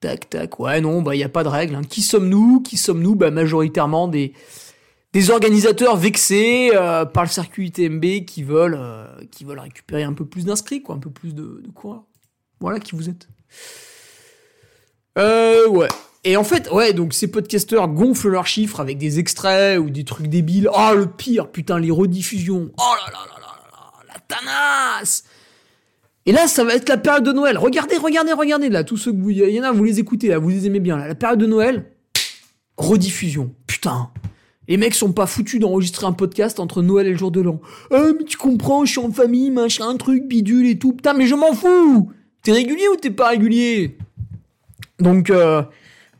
[0.00, 1.74] Tac tac, ouais non, bah y a pas de règle.
[1.74, 1.82] hein.
[1.88, 2.60] Qui sommes-nous?
[2.62, 3.14] Qui sommes-nous?
[3.14, 4.32] Bah majoritairement des
[5.30, 10.82] organisateurs vexés euh, par le circuit veulent euh, qui veulent récupérer un peu plus d'inscrits,
[10.82, 11.70] quoi, un peu plus de, de.
[12.58, 13.28] Voilà qui vous êtes.
[15.18, 15.88] Euh, ouais.
[16.24, 20.04] Et en fait, ouais, donc ces podcasteurs gonflent leurs chiffres avec des extraits ou des
[20.04, 20.68] trucs débiles.
[20.72, 22.70] Oh, le pire, putain, les rediffusions.
[22.78, 25.24] Oh là là là là là la tanasse.
[26.24, 27.58] Et là, ça va être la période de Noël.
[27.58, 30.28] Regardez, regardez, regardez, là, tous ceux que vous, il y en a, vous les écoutez,
[30.28, 31.08] là, vous les aimez bien, là.
[31.08, 31.86] La période de Noël,
[32.76, 33.52] rediffusion.
[33.66, 34.10] Putain.
[34.68, 37.60] Les mecs sont pas foutus d'enregistrer un podcast entre Noël et le jour de l'an.
[37.90, 40.92] Euh, mais tu comprends, je suis en famille, machin, truc, bidule et tout.
[40.92, 42.12] Putain, mais je m'en fous.
[42.44, 43.98] T'es régulier ou t'es pas régulier?
[45.00, 45.62] Donc, euh,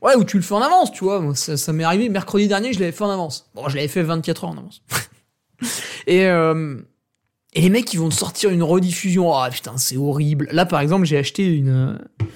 [0.03, 1.23] Ouais, ou tu le fais en avance, tu vois.
[1.35, 3.49] Ça, m'est arrivé mercredi dernier, je l'avais fait en avance.
[3.55, 4.83] Bon, je l'avais fait 24 heures en avance.
[6.09, 6.77] et, euh,
[7.53, 9.33] et les mecs, ils vont sortir une rediffusion.
[9.33, 10.49] Ah putain, c'est horrible.
[10.51, 11.69] Là, par exemple, j'ai acheté une.
[11.69, 12.27] euh,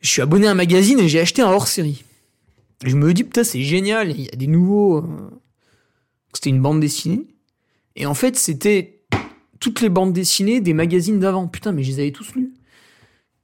[0.00, 2.04] Je suis abonné à un magazine et j'ai acheté un hors-série.
[2.84, 4.10] Et je me dis, putain, c'est génial.
[4.10, 4.98] Il y a des nouveaux.
[4.98, 5.30] euh,
[6.34, 7.22] C'était une bande dessinée.
[7.96, 9.00] Et en fait, c'était
[9.58, 11.48] toutes les bandes dessinées des magazines d'avant.
[11.48, 12.52] Putain, mais je les avais tous lus.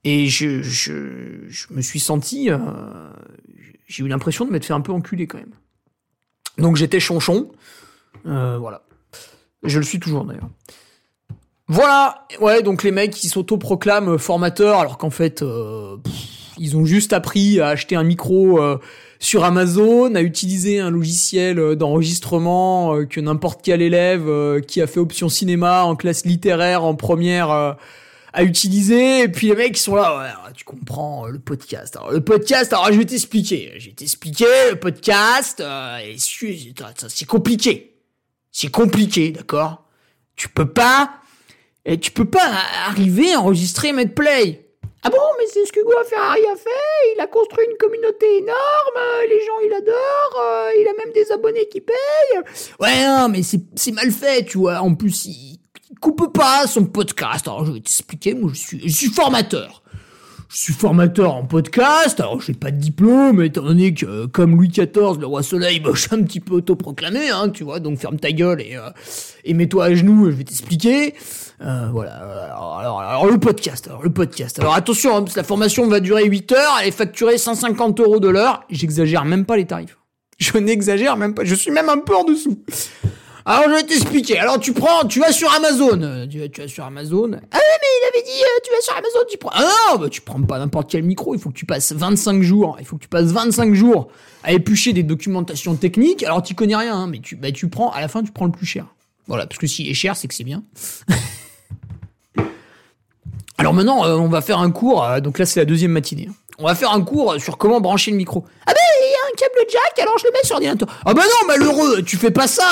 [0.05, 2.49] Et je, je, je me suis senti.
[2.49, 2.57] euh,
[3.87, 5.53] J'ai eu l'impression de m'être fait un peu enculer quand même.
[6.57, 7.51] Donc j'étais chonchon.
[8.25, 8.83] Euh, voilà.
[9.63, 10.49] Je le suis toujours d'ailleurs.
[11.67, 15.97] Voilà, ouais, donc les mecs qui s'autoproclament formateurs alors qu'en fait, euh,
[16.59, 18.77] ils ont juste appris à acheter un micro euh,
[19.19, 24.79] sur Amazon, à utiliser un logiciel euh, d'enregistrement euh, que n'importe quel élève euh, qui
[24.79, 27.75] a fait option cinéma en classe littéraire en première
[28.35, 29.21] a utilisé.
[29.21, 31.95] Et puis les mecs sont là, tu comprends euh, le podcast.
[31.95, 33.73] Alors le podcast, alors je vais t'expliquer.
[33.77, 35.59] Je vais t'expliquer le podcast.
[35.61, 37.97] euh, c'est compliqué.
[38.51, 39.85] C'est compliqué, d'accord?
[40.35, 41.11] Tu peux pas
[41.85, 42.49] et tu peux pas
[42.87, 44.61] arriver à enregistrer et mettre play.
[45.03, 48.37] Ah bon, mais c'est ce que Hugo Ferrari a fait, il a construit une communauté
[48.37, 52.41] énorme, euh, les gens il adorent, euh, il a même des abonnés qui payent.
[52.79, 54.79] Ouais, non, mais c'est mal fait, tu vois.
[54.79, 55.54] En plus, il
[55.99, 57.47] coupe pas son podcast.
[57.47, 59.81] Alors, je vais t'expliquer, moi, je suis, je suis formateur.
[60.47, 64.55] Je suis formateur en podcast, alors j'ai pas de diplôme, étant donné que, euh, comme
[64.55, 67.79] Louis XIV, le roi soleil, bah, je suis un petit peu autoproclamé, hein, tu vois,
[67.79, 68.89] donc ferme ta gueule et, euh,
[69.43, 71.15] et mets-toi à genoux, je vais t'expliquer.
[71.61, 74.59] Euh, voilà, alors, alors, alors, le podcast, alors le podcast.
[74.59, 78.29] Alors attention, hein, la formation va durer 8 heures, elle est facturée 150 euros de
[78.29, 79.97] l'heure, j'exagère même pas les tarifs.
[80.37, 82.63] Je n'exagère même pas, je suis même un peu en dessous.
[83.47, 84.39] Alors je vais t'expliquer.
[84.39, 86.01] Alors tu prends, tu vas sur Amazon.
[86.01, 87.29] Euh, Tu vas, sur Amazon.
[87.33, 89.51] Ah mais il avait dit, euh, tu vas sur Amazon, tu prends.
[89.53, 91.35] Ah non, bah tu prends pas n'importe quel micro.
[91.35, 92.77] Il faut que tu passes 25 jours.
[92.79, 94.07] Il faut que tu passes 25 jours
[94.43, 96.23] à éplucher des documentations techniques.
[96.23, 97.91] Alors tu connais rien, hein, mais tu, bah tu prends.
[97.91, 98.87] À la fin, tu prends le plus cher.
[99.27, 100.63] Voilà, parce que s'il est cher, c'est que c'est bien.
[103.57, 105.03] Alors maintenant, euh, on va faire un cours.
[105.03, 106.29] euh, donc là, c'est la deuxième matinée.
[106.59, 108.45] On va faire un cours sur comment brancher le micro.
[108.65, 110.87] Ah ben, il y a un câble jack, alors je le mets sur l'ordinateur.
[111.05, 112.63] Ah bah non, malheureux, tu fais pas ça.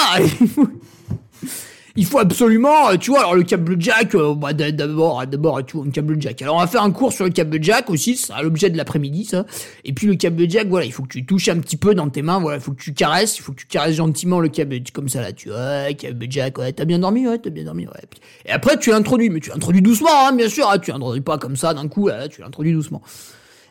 [1.96, 5.78] Il faut- absolument, euh, tu vois, alors le câble jack, euh, bah, d'abord, d'abord, tu
[5.78, 6.42] vois, un câble jack.
[6.42, 8.78] Alors on va faire un cours sur le câble jack aussi, ça sera l'objet de
[8.78, 9.46] l'après-midi, ça.
[9.86, 12.10] Et puis le câble jack, voilà, il faut que tu touches un petit peu dans
[12.10, 14.50] tes mains, voilà, il faut que tu caresses, il faut que tu caresses gentiment le
[14.50, 17.64] câble, comme ça là, tu vois, câble jack, ouais, t'as bien dormi, ouais, t'as bien
[17.66, 17.94] dormi, ouais.
[18.48, 21.38] Et après tu l'introduis, mais tu l'introduis doucement, hein, bien sûr, hein, tu l'introduis pas
[21.38, 23.04] comme ça d'un coup, là, tu l'introduis doucement.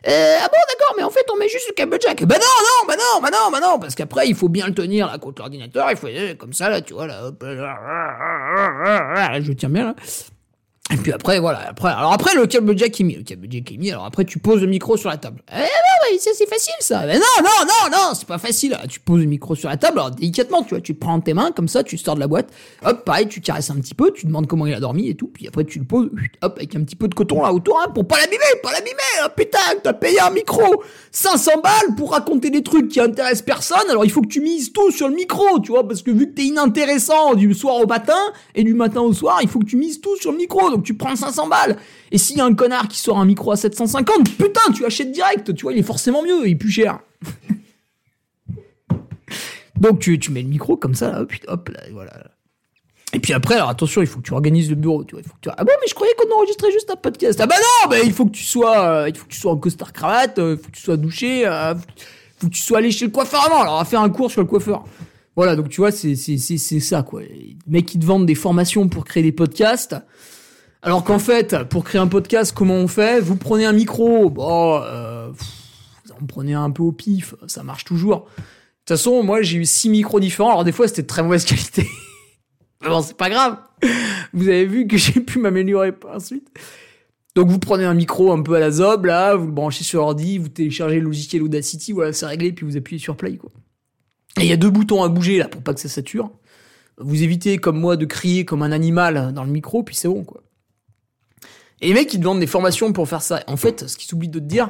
[0.05, 2.23] Euh, ah bon, d'accord, mais en fait, on met juste le câble jack.
[2.25, 4.73] Bah non, non, bah non, bah non, bah non, parce qu'après, il faut bien le
[4.73, 7.41] tenir, là, contre l'ordinateur, il faut, euh, comme ça, là, tu vois, là, hop,
[9.43, 9.95] je tiens bien, là.
[10.91, 13.71] Et puis après, voilà, après, alors après, le câble jack est mis, le câble jack
[13.71, 15.41] est mis, alors après, tu poses le micro sur la table.
[15.51, 15.67] Eh ben,
[16.11, 17.05] ouais, ça, c'est facile, ça.
[17.05, 18.77] Mais non, non, non, non, c'est pas facile.
[18.89, 21.33] Tu poses le micro sur la table, alors délicatement, tu vois, tu prends en tes
[21.33, 22.49] mains, comme ça, tu sors de la boîte,
[22.85, 25.27] hop, pareil, tu caresses un petit peu, tu demandes comment il a dormi et tout,
[25.27, 26.09] puis après, tu le poses,
[26.41, 28.97] hop, avec un petit peu de coton là autour, hein, pour pas l'abîmer, pas l'abîmer,
[29.23, 33.89] hein, putain, t'as payé un micro 500 balles pour raconter des trucs qui intéressent personne,
[33.89, 36.27] alors il faut que tu mises tout sur le micro, tu vois, parce que vu
[36.27, 38.13] que t'es inintéressant du soir au matin,
[38.55, 40.83] et du matin au soir, il faut que tu mises tout sur le micro, donc
[40.83, 41.77] tu prends 500 balles.
[42.13, 45.11] Et s'il y a un connard qui sort un micro à 750, putain, tu achètes
[45.11, 46.99] direct, tu vois, il est forcément mieux, il est plus cher.
[49.79, 52.13] donc tu, tu mets le micro comme ça, hop, hop, là, voilà.
[53.13, 55.23] Et puis après, alors attention, il faut que tu organises le bureau, tu vois.
[55.25, 55.49] Il faut que.
[55.57, 57.39] Ah bon, mais je croyais qu'on enregistrait juste un podcast.
[57.41, 59.51] Ah bah non, bah, il faut que tu sois, euh, il faut que tu sois
[59.51, 61.73] en costard cravate, euh, il faut que tu sois douché, euh,
[62.37, 63.61] faut que tu sois allé chez le coiffeur avant.
[63.61, 64.83] Alors va faire un cours sur le coiffeur.
[65.35, 67.21] Voilà, donc tu vois, c'est ça quoi.
[67.21, 69.95] Les mecs qui te vendent des formations pour créer des podcasts.
[70.85, 73.21] Alors qu'en fait, pour créer un podcast, comment on fait?
[73.21, 75.47] Vous prenez un micro, bon, euh, pff,
[76.03, 78.25] vous en prenez un peu au pif, ça marche toujours.
[78.25, 80.49] De toute façon, moi j'ai eu six micros différents.
[80.49, 81.87] Alors des fois, c'était de très mauvaise qualité.
[82.81, 83.59] Mais bon, c'est pas grave.
[84.33, 86.49] Vous avez vu que j'ai pu m'améliorer par la suite.
[87.33, 90.01] Donc vous prenez un micro un peu à la zob, là, vous le branchez sur
[90.01, 93.51] l'ordi, vous téléchargez le logiciel Audacity, voilà, c'est réglé, puis vous appuyez sur play, quoi.
[94.37, 96.29] Et il y a deux boutons à bouger, là, pour pas que ça sature.
[96.97, 100.23] Vous évitez, comme moi, de crier comme un animal dans le micro, puis c'est bon,
[100.23, 100.43] quoi.
[101.83, 103.43] Et les mecs, ils demandent des formations pour faire ça.
[103.47, 104.69] En fait, ce qu'ils s'oublient de te dire,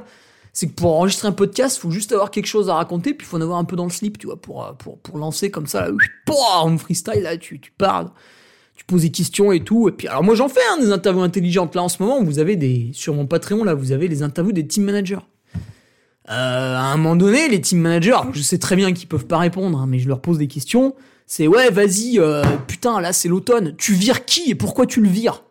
[0.51, 3.37] c'est que pour enregistrer un podcast, faut juste avoir quelque chose à raconter, puis faut
[3.37, 5.67] en avoir un peu dans le slip, tu vois, pour, euh, pour, pour lancer comme
[5.67, 5.93] ça, là,
[6.27, 8.09] en freestyle, là, tu, tu parles,
[8.75, 9.87] tu poses des questions et tout.
[9.89, 11.75] Et puis, alors moi, j'en fais, hein, des interviews intelligentes.
[11.75, 14.53] Là, en ce moment, vous avez des, sur mon Patreon, là, vous avez les interviews
[14.53, 15.19] des team managers.
[16.29, 19.37] Euh, à un moment donné, les team managers, je sais très bien qu'ils peuvent pas
[19.37, 20.95] répondre, hein, mais je leur pose des questions.
[21.27, 23.75] C'est ouais, vas-y, euh, putain, là c'est l'automne.
[23.77, 25.43] Tu vires qui et pourquoi tu le vires?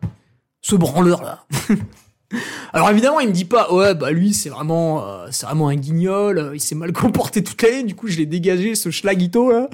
[0.63, 1.45] Ce branleur là.
[2.73, 5.75] Alors évidemment, il me dit pas, ouais, bah lui, c'est vraiment, euh, c'est vraiment un
[5.75, 9.51] guignol, euh, il s'est mal comporté toute l'année, du coup, je l'ai dégagé, ce schlaguito,
[9.51, 9.69] là.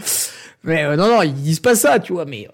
[0.64, 2.50] Mais euh, non, non, ils disent pas ça, tu vois, mais...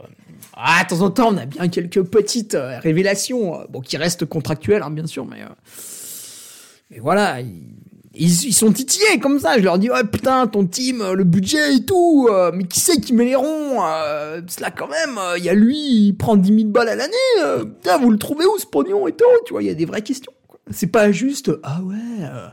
[0.54, 4.84] ah, de temps en temps, on a bien quelques petites révélations, bon, qui restent contractuelles,
[4.84, 5.39] hein, bien sûr, mais...
[6.91, 7.63] mais voilà, ils,
[8.17, 9.58] ils, sont titillés comme ça.
[9.58, 12.80] Je leur dis, oh putain, ton team, euh, le budget et tout, euh, mais qui
[12.80, 14.41] c'est qui met les ronds euh,
[14.78, 17.13] quand même, il y a lui, il prend 10 000 balles à l'année.
[17.43, 19.75] euh, putain, vous le trouvez où ce pognon et tout Tu vois, il y a
[19.75, 20.32] des vraies questions.
[20.71, 22.47] C'est pas juste, ah ouais, euh,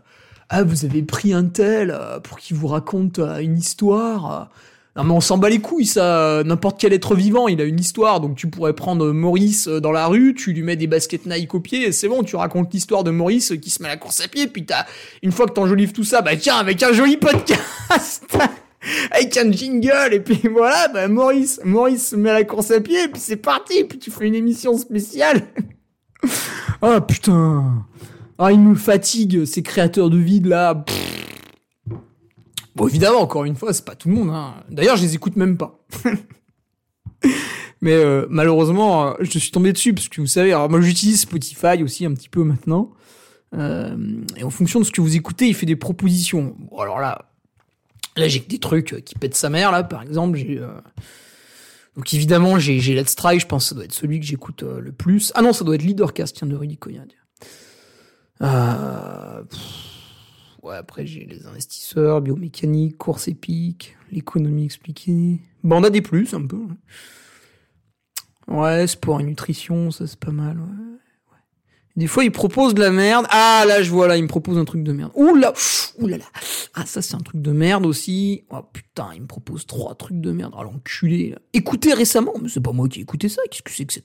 [0.51, 4.51] ah vous avez pris un tel euh, pour qu'il vous raconte euh, une histoire.
[4.97, 5.01] Euh.
[5.01, 6.43] Non mais on s'en bat les couilles, ça.
[6.45, 8.21] N'importe quel être vivant, il a une histoire.
[8.21, 11.55] Donc tu pourrais prendre Maurice euh, dans la rue, tu lui mets des baskets Nike
[11.55, 13.97] au pied, et c'est bon, tu racontes l'histoire de Maurice qui se met à la
[13.97, 14.47] course à pied.
[14.47, 14.87] Puis t'as,
[15.23, 18.25] une fois que t'enjolives tout ça, bah tiens, avec un joli podcast,
[19.11, 22.81] avec un jingle, et puis voilà, bah Maurice, Maurice se met à la course à
[22.81, 23.79] pied, et puis c'est parti.
[23.79, 25.43] Et puis tu fais une émission spéciale.
[26.83, 27.85] oh putain.
[28.39, 30.85] Ah, ils nous fatiguent, ces créateurs de vide là.
[32.75, 34.31] Bon, évidemment, encore une fois, c'est pas tout le monde.
[34.31, 34.55] Hein.
[34.71, 35.85] D'ailleurs, je les écoute même pas.
[37.83, 41.23] Mais euh, malheureusement, euh, je suis tombé dessus parce que vous savez, alors moi j'utilise
[41.23, 42.93] Spotify aussi un petit peu maintenant.
[43.55, 43.97] Euh,
[44.37, 46.55] et en fonction de ce que vous écoutez, il fait des propositions.
[46.59, 47.33] Bon, alors là,
[48.17, 50.39] là j'ai que des trucs qui pètent sa mère là, par exemple.
[51.97, 53.41] Donc évidemment j'ai Let's Try.
[53.41, 55.33] Je pense que ça doit être celui que j'écoute le plus.
[55.35, 57.03] Ah non, ça doit être Leadercast, tiens de Rudy Koya.
[58.43, 59.43] Euh,
[60.63, 65.41] ouais, après j'ai les investisseurs, biomécanique, course épique, l'économie expliquée.
[65.63, 66.57] Bon, on des plus un peu.
[66.57, 66.77] hein.
[68.49, 70.59] Ouais, sport et nutrition, ça c'est pas mal.
[70.59, 70.67] Ouais.
[71.95, 73.27] Des fois, ils proposent de la merde.
[73.29, 75.13] Ah là, je vois là, ils me proposent un truc de merde.
[75.15, 75.53] Ouh là.
[76.75, 78.45] Ah ça c'est un truc de merde aussi.
[78.51, 80.55] Oh putain, ils me proposent trois trucs de merde.
[80.57, 81.31] Ah l'enculé.
[81.31, 81.39] là.
[81.53, 83.43] Écoutez récemment, mais c'est pas moi qui ai écouté ça.
[83.51, 84.05] Qu'est-ce que c'est que c'est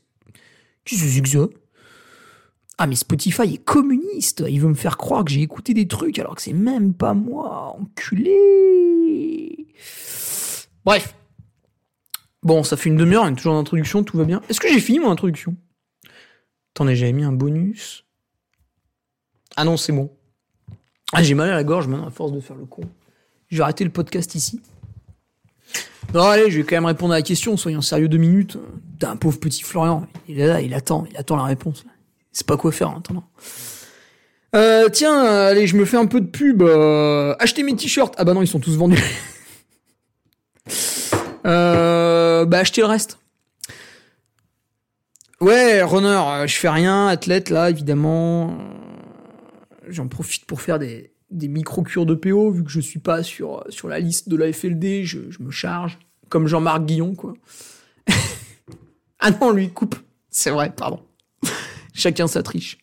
[0.84, 1.48] Qu'est-ce que c'est que ça?
[2.78, 4.44] Ah mais Spotify est communiste.
[4.48, 7.14] Il veut me faire croire que j'ai écouté des trucs alors que c'est même pas
[7.14, 7.76] moi.
[7.80, 9.68] Enculé.
[10.86, 11.16] Bref.
[12.44, 14.42] Bon, ça fait une demi-heure, on est toujours en introduction, tout va bien.
[14.48, 15.56] Est-ce que j'ai fini mon introduction?
[16.74, 18.06] Attendez, j'avais mis un bonus.
[19.56, 20.12] Ah non, c'est bon.
[21.14, 22.84] Ah, j'ai mal à la gorge maintenant à force de faire le con.
[23.50, 24.62] Je vais arrêter le podcast ici.
[26.14, 28.58] Non, allez, je vais quand même répondre à la question, soyons sérieux deux minutes.
[29.00, 31.86] T'as un pauvre petit Florian, il est là, il attend, il attend la réponse.
[32.38, 33.24] Sait pas quoi faire en attendant.
[34.56, 36.62] Euh, tiens, allez, je me fais un peu de pub.
[36.62, 38.14] euh, achetez mes t-shirts.
[38.16, 39.02] Ah bah non, ils sont tous vendus.
[41.48, 43.18] euh, bah achetez le reste.
[45.42, 48.56] Ouais, runner, je fais rien, athlète là, évidemment.
[49.88, 53.64] J'en profite pour faire des, des micro-cures de PO, vu que je suis pas sur,
[53.70, 55.98] sur la liste de la FLD, je, je me charge,
[56.30, 57.34] comme Jean-Marc Guillon, quoi.
[59.20, 59.96] ah non, lui, coupe.
[60.30, 61.02] C'est vrai, pardon.
[61.98, 62.78] Chacun sa triche.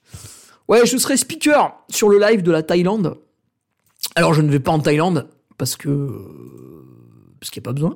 [0.66, 3.16] Ouais, je serai speaker sur le live de la Thaïlande.
[4.16, 5.88] Alors, je ne vais pas en Thaïlande, parce que...
[7.40, 7.94] Qu'il n'y a pas besoin.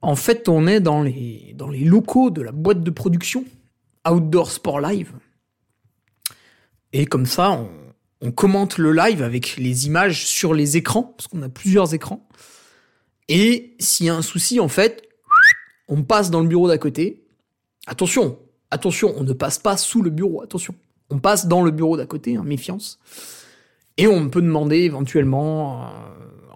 [0.00, 3.44] En fait, on est dans les, dans les locaux de la boîte de production
[4.08, 5.12] Outdoor Sport Live.
[6.94, 7.68] Et comme ça, on,
[8.22, 12.26] on commente le live avec les images sur les écrans, parce qu'on a plusieurs écrans.
[13.28, 15.06] Et s'il y a un souci, en fait,
[15.86, 17.26] on passe dans le bureau d'à côté.
[17.86, 18.38] Attention,
[18.70, 20.74] attention, on ne passe pas sous le bureau, attention.
[21.10, 22.98] On passe dans le bureau d'à côté, hein, méfiance.
[23.96, 25.86] Et on peut demander éventuellement, euh,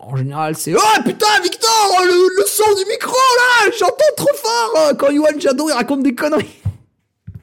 [0.00, 4.74] en général, c'est Oh putain, Victor, le, le son du micro là, j'entends trop fort
[4.78, 6.60] euh, quand Yohan Jadot il raconte des conneries.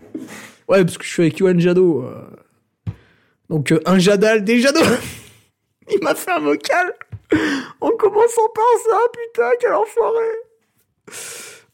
[0.67, 2.03] ouais, parce que je suis avec Yohan Jadot.
[2.03, 2.91] euh.
[3.49, 4.81] Donc, un Jadal, des Jadot.
[5.91, 6.93] il m'a fait un vocal
[7.81, 10.25] en commençant par ça, putain, quel enfoiré.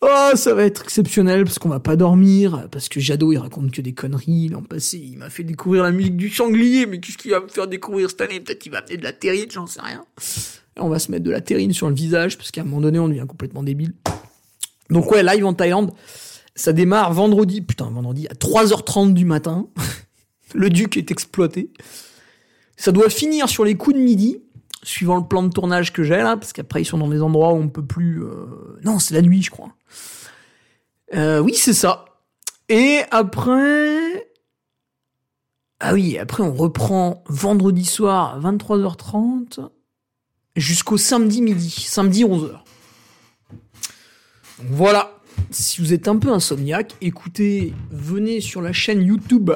[0.06, 3.72] Oh, ça va être exceptionnel parce qu'on va pas dormir, parce que Jadot il raconte
[3.72, 4.50] que des conneries.
[4.50, 7.48] L'an passé, il m'a fait découvrir la musique du sanglier, mais qu'est-ce qu'il va me
[7.48, 8.42] faire découvrir cette année?
[8.42, 10.04] Peut-être qu'il va amener de la terrine, j'en sais rien.
[10.78, 13.00] On va se mettre de la terrine sur le visage parce qu'à un moment donné,
[13.00, 13.94] on devient complètement débile.
[14.90, 15.94] Donc ouais, live en Thaïlande,
[16.56, 19.68] ça démarre vendredi, putain, vendredi à 3h30 du matin.
[20.54, 21.72] le duc est exploité.
[22.76, 24.42] Ça doit finir sur les coups de midi,
[24.82, 27.54] suivant le plan de tournage que j'ai là, parce qu'après ils sont dans des endroits
[27.54, 28.22] où on peut plus.
[28.24, 29.74] euh, Non, c'est la nuit, je crois.
[31.14, 32.06] Euh, oui, c'est ça.
[32.70, 34.30] Et après.
[35.80, 39.68] Ah oui, après on reprend vendredi soir à 23h30
[40.56, 42.52] jusqu'au samedi midi, samedi 11h.
[42.52, 42.62] Donc
[44.70, 45.12] voilà.
[45.52, 49.52] Si vous êtes un peu insomniaque, écoutez, venez sur la chaîne YouTube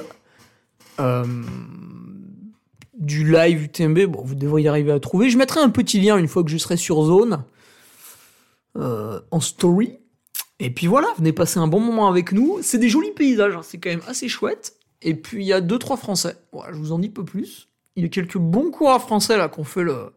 [1.00, 1.44] euh,
[2.98, 4.00] du live UTMB.
[4.08, 5.30] Bon, vous devriez arriver à trouver.
[5.30, 7.44] Je mettrai un petit lien une fois que je serai sur zone
[8.76, 10.00] euh, en story.
[10.60, 12.60] Et puis voilà, venez passer un bon moment avec nous.
[12.62, 14.74] C'est des jolis paysages, hein, c'est quand même assez chouette.
[15.02, 16.36] Et puis il y a deux trois Français.
[16.72, 17.70] Je vous en dis pas plus.
[17.96, 20.12] Il y a quelques bons coureurs français là qui ont fait le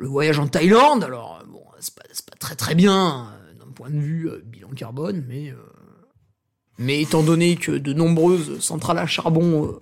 [0.00, 1.04] voyage en Thaïlande.
[1.04, 2.02] Alors bon, c'est pas,
[2.38, 7.56] très très bien euh, d'un point de vue euh, bilan carbone, mais euh, étant donné
[7.56, 9.78] que de nombreuses centrales à charbon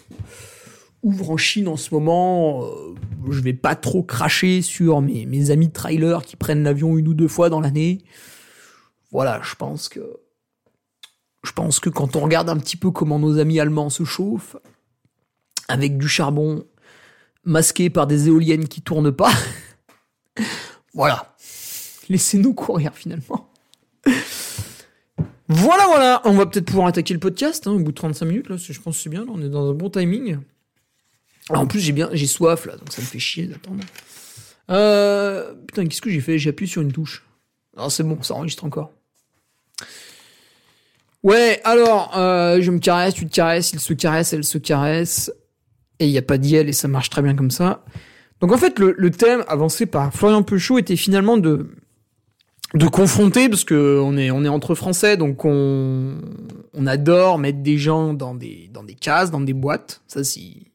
[1.02, 2.64] ouvrent en Chine en ce moment,
[3.30, 7.08] je vais pas trop cracher sur mes, mes amis de trailer qui prennent l'avion une
[7.08, 8.02] ou deux fois dans l'année.
[9.10, 10.18] Voilà, je pense que
[11.44, 14.56] je pense que quand on regarde un petit peu comment nos amis allemands se chauffent,
[15.68, 16.64] avec du charbon
[17.44, 19.32] masqué par des éoliennes qui tournent pas,
[20.94, 21.36] voilà.
[22.08, 23.48] Laissez-nous courir finalement.
[25.48, 28.48] Voilà, voilà, on va peut-être pouvoir attaquer le podcast hein, au bout de 35 minutes.
[28.48, 30.38] Là, je pense que c'est bien, on est dans un bon timing.
[31.50, 33.84] en plus, j'ai bien, j'ai soif là, donc ça me fait chier d'attendre.
[34.70, 36.38] Euh, putain, qu'est-ce que j'ai fait?
[36.38, 37.25] J'ai appuyé sur une touche.
[37.76, 38.92] Non, c'est bon, ça enregistre encore.
[41.22, 45.32] Ouais, alors, euh, je me caresse, tu te caresses, il se caresse, elle se caresse.
[45.98, 47.84] Et il n'y a pas d'IL et ça marche très bien comme ça.
[48.40, 51.70] Donc en fait, le, thème avancé par Florian Peuchot était finalement de
[52.74, 56.18] de confronter parce que on est on est entre français donc on
[56.74, 60.72] on adore mettre des gens dans des dans des cases dans des boîtes ça si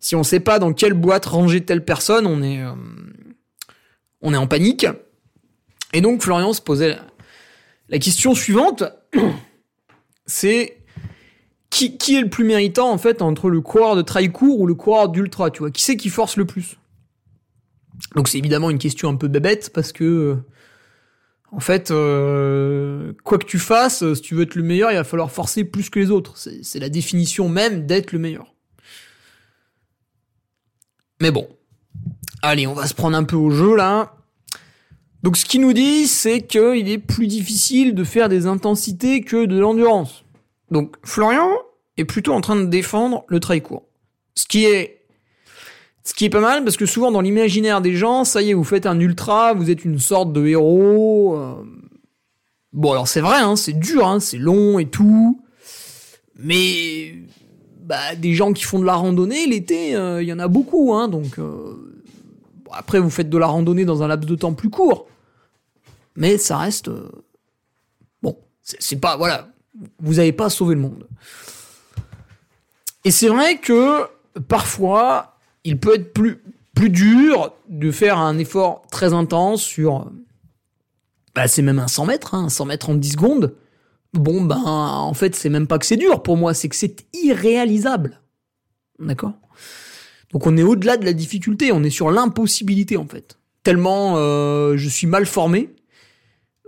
[0.00, 2.72] si on sait pas dans quelle boîte ranger telle personne on est euh,
[4.20, 4.84] on est en panique
[5.92, 6.98] et donc Florian se posait
[7.88, 8.84] la question suivante
[10.26, 10.82] c'est
[11.70, 14.74] qui, est le plus méritant en fait entre le coureur de trail court ou le
[14.74, 15.70] coureur d'ultra, tu vois?
[15.70, 16.76] Qui c'est qui force le plus?
[18.14, 20.36] Donc c'est évidemment une question un peu bébête parce que
[21.50, 25.04] en fait, euh, quoi que tu fasses, si tu veux être le meilleur, il va
[25.04, 26.34] falloir forcer plus que les autres.
[26.36, 28.54] C'est la définition même d'être le meilleur.
[31.20, 31.46] Mais bon,
[32.40, 34.16] allez, on va se prendre un peu au jeu là.
[35.22, 39.44] Donc ce qu'il nous dit, c'est qu'il est plus difficile de faire des intensités que
[39.46, 40.24] de l'endurance.
[40.70, 41.50] Donc Florian
[41.96, 43.84] est plutôt en train de défendre le trail court.
[44.34, 44.98] Ce qui est
[46.04, 48.54] ce qui est pas mal parce que souvent dans l'imaginaire des gens, ça y est,
[48.54, 51.36] vous faites un ultra, vous êtes une sorte de héros.
[51.36, 51.54] Euh.
[52.72, 55.40] Bon alors c'est vrai, hein, c'est dur, hein, c'est long et tout,
[56.38, 57.14] mais
[57.82, 60.94] bah, des gens qui font de la randonnée l'été, euh, il y en a beaucoup,
[60.94, 61.76] hein, donc euh,
[62.72, 65.06] après vous faites de la randonnée dans un laps de temps plus court,
[66.16, 66.90] mais ça reste
[68.22, 69.48] bon, c'est pas voilà,
[70.00, 71.06] vous n'avez pas sauvé le monde.
[73.04, 74.06] Et c'est vrai que
[74.48, 76.42] parfois, il peut être plus,
[76.74, 80.10] plus dur de faire un effort très intense sur.
[81.34, 83.54] Bah, c'est même un 100 mètres, hein, 100 mètres en 10 secondes.
[84.12, 87.06] Bon, ben, en fait, c'est même pas que c'est dur pour moi, c'est que c'est
[87.14, 88.20] irréalisable.
[88.98, 89.32] D'accord?
[90.32, 93.38] Donc, on est au-delà de la difficulté, on est sur l'impossibilité, en fait.
[93.62, 95.74] Tellement euh, je suis mal formé,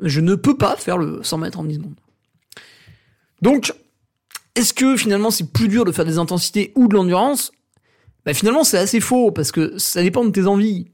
[0.01, 1.95] je ne peux pas faire le 100 mètres en 10 secondes.
[3.43, 3.75] Donc,
[4.55, 7.53] est-ce que finalement c'est plus dur de faire des intensités ou de l'endurance?
[8.25, 10.87] Bah finalement c'est assez faux parce que ça dépend de tes envies.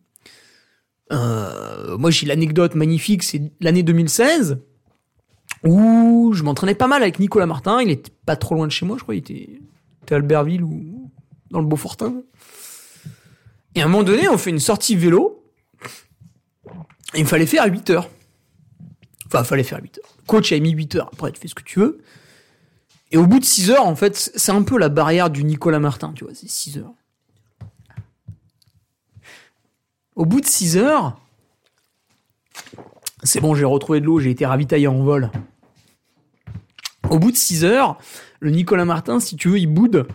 [1.12, 4.58] Euh, moi j'ai l'anecdote magnifique, c'est l'année 2016
[5.64, 8.86] où je m'entraînais pas mal avec Nicolas Martin, il était pas trop loin de chez
[8.86, 9.60] moi, je crois, il était,
[10.10, 11.10] à Albertville ou
[11.50, 12.22] dans le Beaufortin.
[13.74, 15.44] Et à un moment donné, on fait une sortie vélo
[17.14, 18.08] et il me fallait faire 8 heures.
[19.32, 20.16] Enfin, fallait faire 8 heures.
[20.26, 22.00] Coach a mis 8 heures, après tu fais ce que tu veux.
[23.12, 25.78] Et au bout de 6 heures, en fait, c'est un peu la barrière du Nicolas
[25.78, 26.94] Martin, tu vois, c'est 6 heures.
[30.16, 31.20] Au bout de 6 heures,
[33.22, 35.30] c'est bon, j'ai retrouvé de l'eau, j'ai été ravitaillé en vol.
[37.08, 37.98] Au bout de 6 heures,
[38.40, 40.08] le Nicolas Martin, si tu veux, il boude,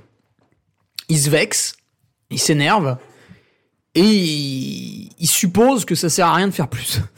[1.07, 1.77] il se vexe,
[2.29, 2.97] il s'énerve,
[3.93, 6.99] et il, il suppose que ça sert à rien de faire plus.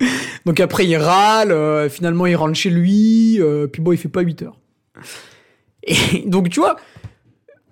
[0.46, 4.08] Donc après, il râle, euh, finalement, il rentre chez lui, euh, puis bon, il fait
[4.08, 4.58] pas 8 heures.
[5.82, 6.76] Et donc, tu vois,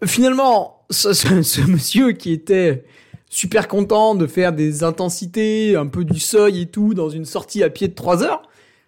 [0.04, 2.84] finalement, ce, monsieur qui était
[3.28, 7.62] super content de faire des intensités, un peu du seuil et tout, dans une sortie
[7.62, 8.42] à pied de 3 heures,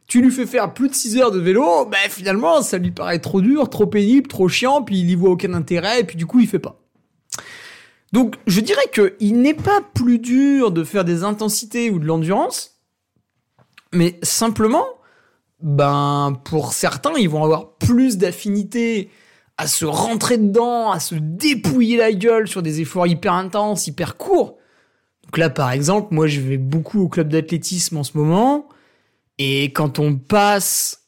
[0.07, 3.21] tu lui fais faire plus de 6 heures de vélo, ben finalement, ça lui paraît
[3.21, 6.27] trop dur, trop pénible, trop chiant, puis il y voit aucun intérêt, et puis du
[6.27, 6.81] coup, il fait pas.
[8.13, 12.07] Donc, je dirais que il n'est pas plus dur de faire des intensités ou de
[12.07, 12.80] l'endurance,
[13.93, 14.87] mais simplement,
[15.61, 19.11] ben, pour certains, ils vont avoir plus d'affinité
[19.59, 24.17] à se rentrer dedans, à se dépouiller la gueule sur des efforts hyper intenses, hyper
[24.17, 24.57] courts.
[25.25, 28.69] Donc là, par exemple, moi, je vais beaucoup au club d'athlétisme en ce moment.
[29.39, 31.05] Et quand on passe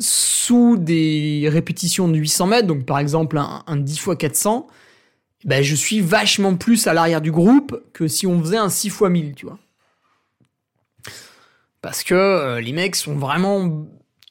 [0.00, 4.66] sous des répétitions de 800 mètres, donc par exemple un, un 10 x 400,
[5.44, 8.88] ben, je suis vachement plus à l'arrière du groupe que si on faisait un 6
[8.88, 9.58] x 1000, tu vois.
[11.84, 13.86] Parce que euh, les mecs sont vraiment...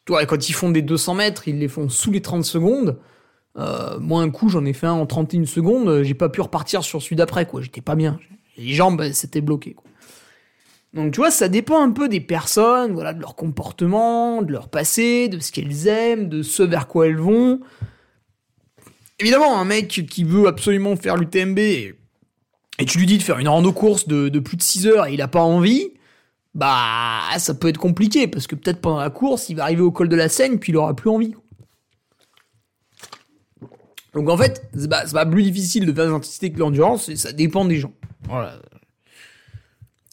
[0.06, 2.97] Toi, quand ils font des 200 mètres, ils les font sous les 30 secondes.
[3.60, 6.41] Euh, moi, un coup, j'en ai fait un en 31 secondes, euh, j'ai pas pu
[6.41, 7.62] repartir sur celui d'après, quoi.
[7.62, 8.20] J'étais pas bien.
[8.58, 9.88] Les jambes, c'était bloqué, quoi.
[10.95, 14.70] Donc, tu vois, ça dépend un peu des personnes, voilà, de leur comportement, de leur
[14.70, 17.60] passé, de ce qu'elles aiment, de ce vers quoi elles vont.
[19.20, 21.95] Évidemment, un mec qui veut absolument faire l'UTMB et,
[22.88, 25.14] tu lui dis de faire une rando course de, de plus de 6 heures et
[25.14, 25.91] il a pas envie,
[26.54, 29.91] bah, ça peut être compliqué parce que peut-être pendant la course, il va arriver au
[29.91, 31.36] col de la Seine puis il aura plus envie.
[34.14, 37.32] Donc en fait, c'est pas, plus difficile de faire des intensités que l'endurance, et ça
[37.32, 37.93] dépend des gens.
[38.28, 38.60] Voilà.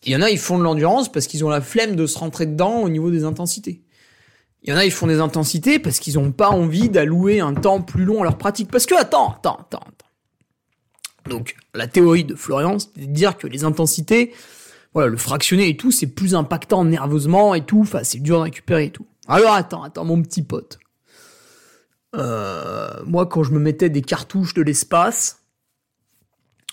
[0.05, 2.19] Il y en a, ils font de l'endurance parce qu'ils ont la flemme de se
[2.19, 3.83] rentrer dedans au niveau des intensités.
[4.63, 7.55] Il y en a, ils font des intensités parce qu'ils n'ont pas envie d'allouer un
[7.55, 8.71] temps plus long à leur pratique.
[8.71, 11.29] Parce que, attends, attends, attends, attends.
[11.29, 14.33] Donc, la théorie de Florian, c'est de dire que les intensités,
[14.93, 18.43] voilà, le fractionné et tout, c'est plus impactant nerveusement et tout, enfin, c'est dur de
[18.45, 19.07] récupérer et tout.
[19.29, 20.79] Alors, attends, attends, mon petit pote.
[22.17, 25.45] Euh, moi, quand je me mettais des cartouches de l'espace,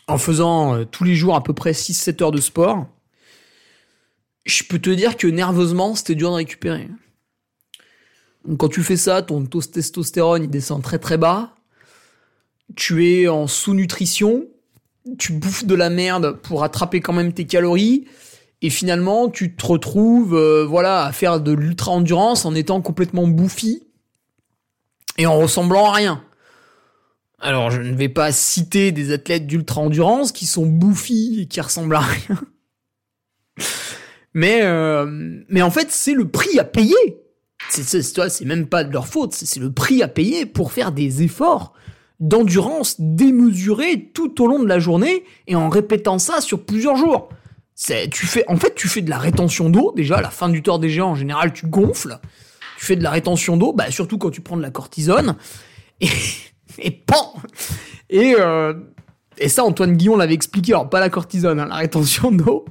[0.07, 2.87] en faisant euh, tous les jours à peu près 6-7 heures de sport,
[4.45, 6.89] je peux te dire que nerveusement, c'était dur de récupérer.
[8.45, 11.53] Donc, quand tu fais ça, ton taux de testostérone il descend très très bas.
[12.75, 14.47] Tu es en sous-nutrition.
[15.17, 18.05] Tu bouffes de la merde pour attraper quand même tes calories.
[18.61, 23.27] Et finalement, tu te retrouves, euh, voilà, à faire de l'ultra endurance en étant complètement
[23.27, 23.83] bouffi
[25.17, 26.23] et en ressemblant à rien.
[27.39, 31.61] Alors, je ne vais pas citer des athlètes d'ultra endurance qui sont bouffis et qui
[31.61, 32.41] ressemblent à rien.
[34.33, 35.05] mais, euh,
[35.49, 36.95] mais en fait, c'est le prix à payer.
[37.69, 41.23] C'est, c'est même pas de leur faute, c'est le prix à payer pour faire des
[41.23, 41.73] efforts
[42.19, 47.29] d'endurance démesurés tout au long de la journée et en répétant ça sur plusieurs jours.
[47.75, 49.93] C'est, tu fais, en fait, tu fais de la rétention d'eau.
[49.95, 52.19] Déjà, à la fin du tour des géants, en général, tu gonfles
[52.77, 55.35] tu fais de la rétention d'eau, bah surtout quand tu prends de la cortisone,
[55.99, 56.07] et,
[56.79, 57.33] et pan
[58.09, 58.73] et, euh,
[59.39, 62.65] et ça, Antoine Guillon l'avait expliqué, alors pas la cortisone, hein, la rétention d'eau.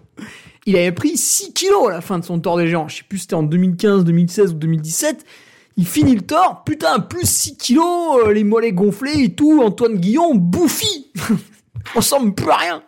[0.64, 2.88] Il avait pris 6 kilos à la fin de son tort des géants.
[2.88, 5.24] Je sais plus si c'était en 2015, 2016 ou 2017.
[5.76, 9.96] Il finit le tort, putain, plus 6 kilos, euh, les mollets gonflés et tout, Antoine
[9.96, 11.12] Guillon bouffi
[11.94, 12.82] On ressemble plus à rien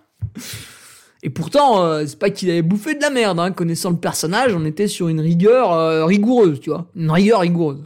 [1.23, 3.51] et pourtant, euh, c'est pas qu'il avait bouffé de la merde, hein.
[3.51, 7.85] connaissant le personnage, on était sur une rigueur euh, rigoureuse, tu vois, une rigueur rigoureuse.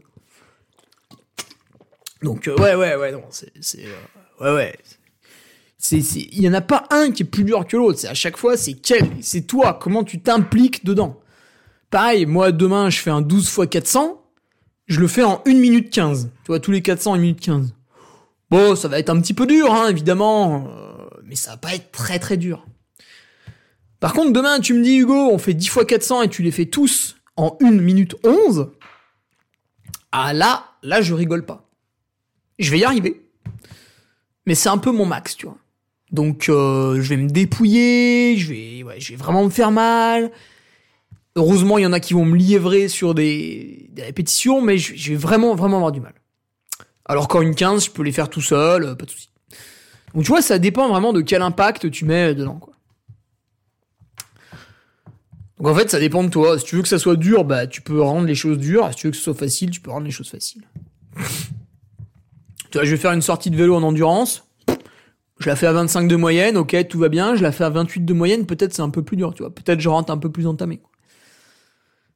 [2.23, 3.51] Donc ouais, ouais, ouais, non, c'est,
[4.41, 4.79] ouais, ouais.
[5.91, 7.99] Il y en a pas un qui est plus dur que l'autre.
[7.99, 11.21] C'est à chaque fois, c'est quel, c'est toi, comment tu t'impliques dedans?
[11.91, 14.22] Pareil, moi demain, je fais un 12 x 400,
[14.93, 16.31] je le fais en 1 minute 15.
[16.45, 17.75] Tu vois, tous les 400, 1 minute 15.
[18.51, 20.69] Bon, ça va être un petit peu dur, hein, évidemment,
[21.25, 22.67] mais ça va pas être très très dur.
[24.01, 26.51] Par contre, demain, tu me dis, Hugo, on fait 10 fois 400 et tu les
[26.51, 28.71] fais tous en 1 minute 11.
[30.11, 31.71] Ah là, là, je rigole pas.
[32.59, 33.25] Je vais y arriver.
[34.45, 35.57] Mais c'est un peu mon max, tu vois.
[36.11, 40.31] Donc, euh, je vais me dépouiller, je vais, je vais vraiment me faire mal.
[41.35, 45.11] Heureusement, il y en a qui vont me liévrer sur des, répétitions, mais je, je,
[45.11, 46.15] vais vraiment, vraiment avoir du mal.
[47.07, 49.31] Alors qu'en une 15, je peux les faire tout seul, euh, pas de souci.
[50.15, 52.73] Donc, tu vois, ça dépend vraiment de quel impact tu mets dedans, quoi.
[55.63, 56.59] Donc en fait, ça dépend de toi.
[56.59, 58.89] Si tu veux que ça soit dur, bah tu peux rendre les choses dures.
[58.91, 60.63] Si tu veux que ce soit facile, tu peux rendre les choses faciles.
[61.15, 64.45] tu vois, je vais faire une sortie de vélo en endurance.
[65.39, 67.37] Je la fais à 25 de moyenne, ok, tout va bien.
[67.37, 69.55] Je la fais à 28 de moyenne, peut-être c'est un peu plus dur, tu vois.
[69.55, 70.81] Peut-être je rentre un peu plus entamé.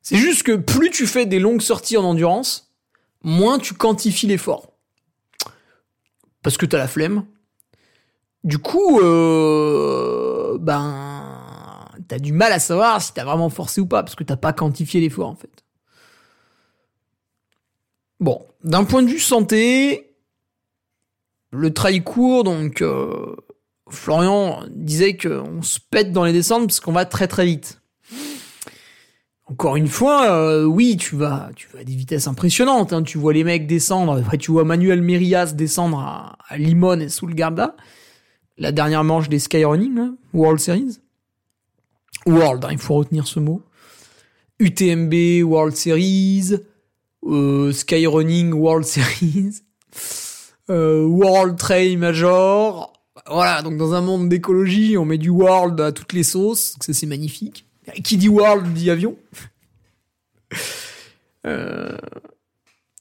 [0.08, 2.72] C'est juste que plus tu fais des longues sorties en endurance,
[3.24, 4.70] moins tu quantifies l'effort.
[6.44, 7.26] Parce que t'as la flemme.
[8.44, 14.04] Du coup, euh, ben t'as du mal à savoir si t'as vraiment forcé ou pas,
[14.04, 15.64] parce que t'as pas quantifié l'effort en fait.
[18.20, 20.14] Bon, d'un point de vue santé,
[21.50, 23.34] le trail court, donc euh,
[23.88, 27.80] Florian disait qu'on se pète dans les descentes parce qu'on va très très vite.
[29.48, 32.92] Encore une fois, euh, oui, tu vas, tu vas à des vitesses impressionnantes.
[32.92, 33.02] Hein.
[33.02, 34.18] Tu vois les mecs descendre.
[34.18, 37.76] Après, tu vois Manuel Merias descendre à, à Limon et sous le Garda.
[38.58, 40.98] La dernière manche des Skyrunning, hein, World Series.
[42.26, 43.62] World, hein, il faut retenir ce mot.
[44.58, 46.54] UTMB World Series,
[47.24, 49.60] euh, Skyrunning World Series,
[50.70, 52.92] euh, World Trail Major.
[53.28, 56.92] Voilà, donc dans un monde d'écologie, on met du World à toutes les sauces, ça
[56.92, 57.65] c'est magnifique.
[58.02, 59.16] Qui dit World dit avion.
[61.46, 61.96] euh...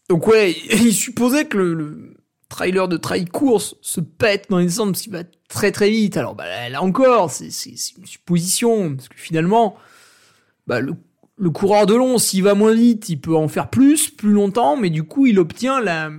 [0.10, 2.16] Donc ouais, il supposait que le,
[2.50, 6.18] trailer de trail course se pète dans les descentes parce qu'il va très très vite.
[6.18, 9.76] Alors bah, là encore, c'est une supposition, parce que finalement,
[10.68, 10.96] bah, le,
[11.50, 14.90] coureur de long, s'il va moins vite, il peut en faire plus, plus longtemps, mais
[14.90, 16.12] du coup, il obtient la,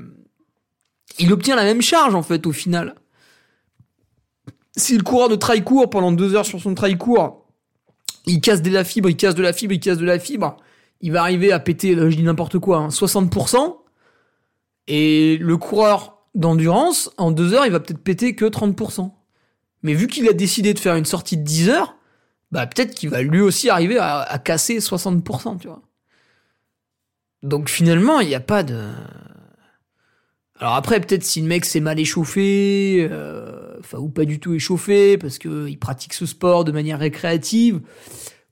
[1.18, 2.94] il obtient la même charge en fait au final.
[4.76, 7.45] Si le coureur de trail court pendant deux heures sur son trail court,
[8.26, 10.56] il casse de la fibre, il casse de la fibre, il casse de la fibre,
[11.00, 13.76] il va arriver à péter, je dis n'importe quoi, 60%, hein,
[14.88, 19.10] et le coureur d'endurance, en deux heures, il va peut-être péter que 30%.
[19.82, 21.96] Mais vu qu'il a décidé de faire une sortie de 10 heures,
[22.52, 25.82] bah peut-être qu'il va lui aussi arriver à, à casser 60%, tu vois.
[27.42, 28.90] Donc finalement, il n'y a pas de...
[30.58, 35.18] Alors après, peut-être si le mec s'est mal échauffé, euh, ou pas du tout échauffé,
[35.18, 37.80] parce que il pratique ce sport de manière récréative,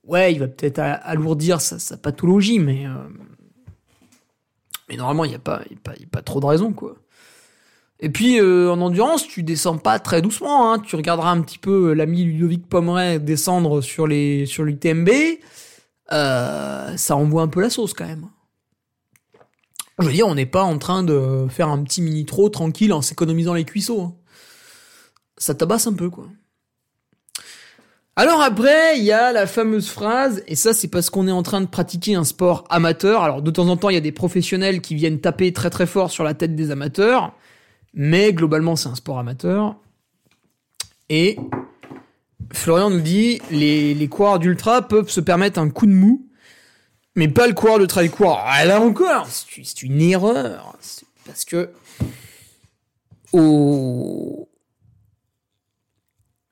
[0.03, 2.93] ouais, il va peut-être alourdir sa, sa, pathologie, mais euh,
[4.89, 5.61] mais normalement il n'y a pas,
[6.23, 6.95] trop de raison quoi.
[7.99, 10.71] Et puis euh, en endurance, tu descends pas très doucement.
[10.71, 10.79] Hein.
[10.79, 15.09] Tu regarderas un petit peu l'ami Ludovic Pomeray descendre sur l'UTMB.
[16.11, 18.27] Euh, ça envoie un peu la sauce quand même.
[19.99, 22.91] Je veux dire, on n'est pas en train de faire un petit mini trop tranquille
[22.91, 24.01] en s'économisant les cuisseaux.
[24.01, 24.13] Hein.
[25.37, 26.27] Ça tabasse un peu, quoi.
[28.17, 31.43] Alors après, il y a la fameuse phrase, et ça c'est parce qu'on est en
[31.43, 33.23] train de pratiquer un sport amateur.
[33.23, 35.85] Alors de temps en temps, il y a des professionnels qui viennent taper très très
[35.85, 37.35] fort sur la tête des amateurs,
[37.93, 39.75] mais globalement c'est un sport amateur.
[41.09, 41.37] Et
[42.53, 46.25] Florian nous dit, les, les coureurs d'ultra peuvent se permettre un coup de mou
[47.15, 48.41] mais pas le coureur de trail court.
[48.45, 50.77] Ah, là encore, c'est une erreur.
[51.25, 51.69] Parce que
[53.31, 54.47] au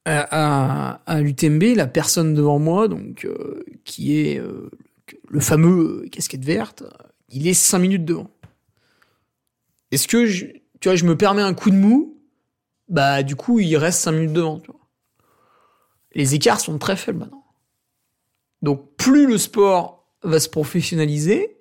[0.05, 4.69] à, à, l'UTMB, la personne devant moi, donc euh, qui est euh,
[5.29, 6.83] le fameux casquette verte,
[7.29, 8.29] il est 5 minutes devant.
[9.91, 10.45] Est-ce que je,
[10.79, 12.21] tu vois, je me permets un coup de mou,
[12.89, 14.59] bah du coup il reste 5 minutes devant.
[14.59, 14.71] Tu.
[16.15, 17.45] Les écarts sont très faibles maintenant.
[18.61, 21.57] Donc plus le sport va se professionnaliser,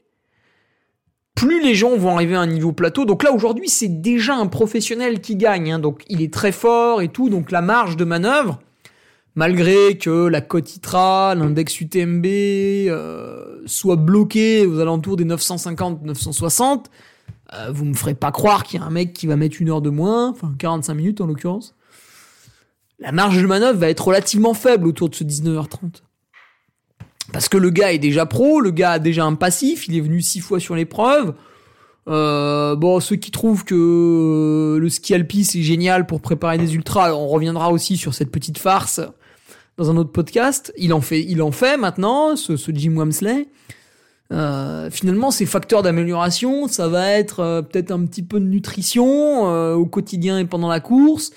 [1.35, 3.05] plus les gens vont arriver à un niveau plateau.
[3.05, 5.73] Donc là, aujourd'hui, c'est déjà un professionnel qui gagne.
[5.73, 5.79] Hein.
[5.79, 7.31] Donc il est très fort et tout.
[7.31, 8.61] Donc la marge de manœuvre,
[9.35, 16.85] malgré que la cote ITRA, l'index UTMB euh, soit bloqué aux alentours des 950-960,
[17.55, 19.71] euh, vous me ferez pas croire qu'il y a un mec qui va mettre une
[19.71, 21.75] heure de moins, enfin 45 minutes en l'occurrence.
[22.99, 26.03] La marge de manœuvre va être relativement faible autour de ce 19h30.
[27.31, 30.01] Parce que le gars est déjà pro, le gars a déjà un passif, il est
[30.01, 31.35] venu six fois sur l'épreuve.
[32.09, 36.75] Euh, bon, ceux qui trouvent que euh, le ski alpi c'est génial pour préparer des
[36.75, 39.01] ultras, on reviendra aussi sur cette petite farce
[39.79, 40.73] dans un autre podcast.
[40.77, 43.47] Il en fait, il en fait maintenant, ce, Jim Wamsley.
[44.33, 49.87] Euh, finalement, ces facteurs d'amélioration, ça va être peut-être un petit peu de nutrition au
[49.87, 51.33] quotidien et pendant la course,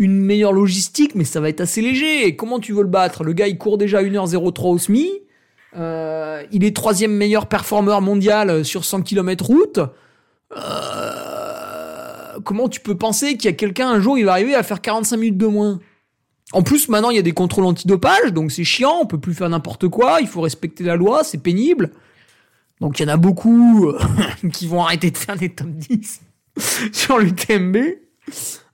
[0.00, 2.34] une meilleure logistique, mais ça va être assez léger.
[2.34, 3.22] Comment tu veux le battre?
[3.22, 5.10] Le gars, il court déjà 1h03 au SMI.
[5.76, 9.78] Euh, il est troisième meilleur performeur mondial sur 100 km route.
[10.56, 14.62] Euh, comment tu peux penser qu'il y a quelqu'un un jour il va arriver à
[14.62, 15.78] faire 45 minutes de moins?
[16.52, 19.34] En plus maintenant il y a des contrôles antidopage donc c'est chiant, on peut plus
[19.34, 21.90] faire n'importe quoi, il faut respecter la loi, c'est pénible.
[22.80, 23.98] Donc il y en a beaucoup euh,
[24.52, 26.20] qui vont arrêter de faire des top 10
[26.92, 27.76] sur l'UTMB.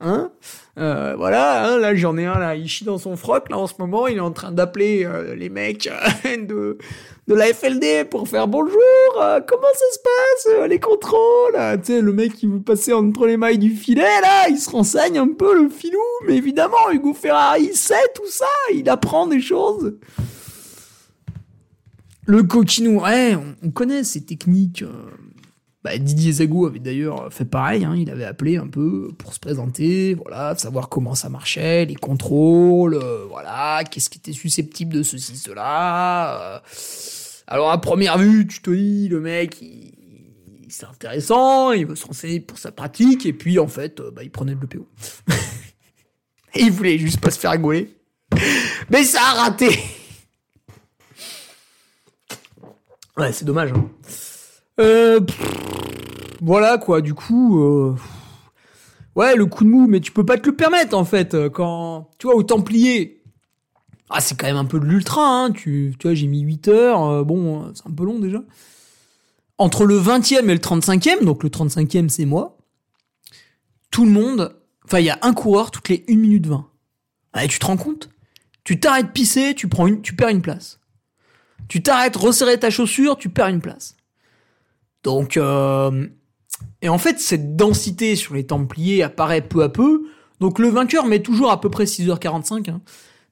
[0.01, 0.31] Hein
[0.79, 3.67] euh, voilà, hein, là j'en ai un là, il chie dans son froc là en
[3.67, 6.77] ce moment, il est en train d'appeler euh, les mecs euh, de
[7.27, 8.77] de la FLD pour faire bonjour,
[9.21, 12.93] euh, comment ça se passe euh, les contrôles, tu sais le mec qui veut passer
[12.93, 16.91] entre les mailles du filet là, il se renseigne un peu le filou, mais évidemment
[16.93, 19.97] Hugo Ferrari sait tout ça, il apprend des choses.
[22.27, 24.85] Le coquinou, ouais, on, on connaît ces techniques.
[25.87, 29.39] Bah, Didier Zago avait d'ailleurs fait pareil, hein, il avait appelé un peu pour se
[29.39, 35.05] présenter, voilà, savoir comment ça marchait, les contrôles, euh, voilà, qu'est-ce qui était susceptible de
[35.05, 36.41] ceci, cela.
[36.41, 36.59] Euh.
[37.47, 39.63] Alors à première vue, tu te dis, le mec,
[40.69, 44.25] c'est intéressant, il veut se renseigner pour sa pratique, et puis en fait, euh, bah,
[44.25, 44.89] il prenait de l'EPO.
[46.57, 47.97] et il voulait juste pas se faire rigoler.
[48.91, 49.71] Mais ça a raté
[53.17, 53.71] Ouais, c'est dommage.
[53.71, 53.89] Hein.
[54.79, 55.21] Euh,
[56.41, 57.95] voilà quoi, du coup, euh,
[59.15, 61.35] ouais, le coup de mou, mais tu peux pas te le permettre en fait.
[61.35, 63.23] euh, Quand tu vois au Templier,
[64.11, 65.51] ah c'est quand même un peu de l'ultra, hein.
[65.53, 68.43] Tu, tu vois, j'ai mis 8 heures, euh, bon, c'est un peu long déjà.
[69.59, 72.59] Entre le 20e et le 35e, donc le 35e c'est moi,
[73.91, 76.67] tout le monde, enfin il y a un coureur toutes les 1 minute 20.
[77.33, 78.11] Ah, tu te rends compte?
[78.65, 79.69] Tu t'arrêtes pisser, tu
[80.03, 80.81] tu perds une place.
[81.69, 83.97] Tu t'arrêtes resserrer ta chaussure, tu perds une place.
[85.05, 85.37] Donc,
[86.83, 90.05] et en fait, cette densité sur les Templiers apparaît peu à peu.
[90.41, 92.71] Donc, le vainqueur met toujours à peu près 6h45.
[92.71, 92.81] Hein.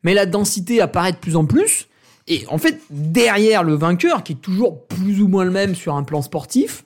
[0.03, 1.89] Mais la densité apparaît de plus en plus.
[2.27, 5.95] Et en fait, derrière le vainqueur, qui est toujours plus ou moins le même sur
[5.95, 6.85] un plan sportif,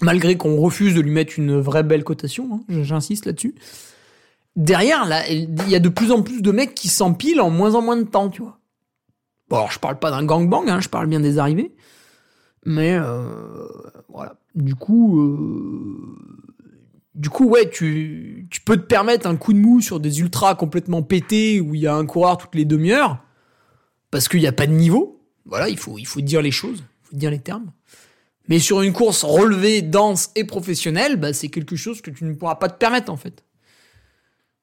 [0.00, 3.54] malgré qu'on refuse de lui mettre une vraie belle cotation, hein, j'insiste là-dessus.
[4.54, 7.82] Derrière, il y a de plus en plus de mecs qui s'empilent en moins en
[7.82, 8.58] moins de temps, tu vois.
[9.48, 11.74] Bon, alors je parle pas d'un gangbang, hein, je parle bien des arrivées.
[12.64, 13.66] Mais euh,
[14.08, 14.36] voilà.
[14.58, 16.16] Du coup, euh,
[17.14, 21.02] du coup, ouais, tu, peux te permettre un coup de mou sur des ultras complètement
[21.02, 23.22] pétés où il y a un coureur toutes les demi-heures
[24.10, 25.24] parce qu'il n'y a pas de niveau.
[25.44, 27.70] Voilà, il faut, il dire les choses, il faut dire les termes.
[28.48, 32.34] Mais sur une course relevée, dense et professionnelle, bah, c'est quelque chose que tu ne
[32.34, 33.44] pourras pas te permettre en fait.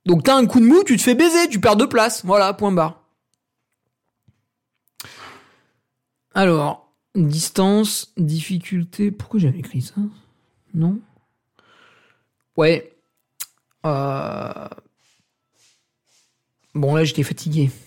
[0.06, 2.26] Donc t'as un coup de mou, tu te fais baiser, tu perds deux places.
[2.26, 3.02] Voilà, point barre.
[6.34, 6.85] Alors,
[7.16, 9.12] distance, difficulté.
[9.12, 9.96] Pourquoi j'avais écrit ça?
[10.74, 11.00] Non?
[12.58, 12.94] Ouais.
[13.86, 14.68] Euh...
[16.74, 17.72] Bon, là, j'étais fatigué.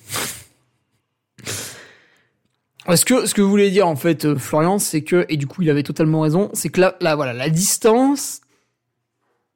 [2.96, 5.46] Ce que, ce que vous voulez dire, en fait, euh, Florian, c'est que, et du
[5.46, 8.40] coup, il avait totalement raison, c'est que là, là, voilà, la distance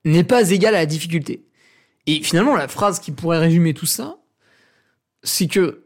[0.04, 1.42] n'est pas égale à la difficulté.
[2.06, 4.18] Et finalement, la phrase qui pourrait résumer tout ça,
[5.22, 5.84] c'est que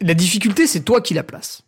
[0.00, 1.65] la difficulté, c'est toi qui la place.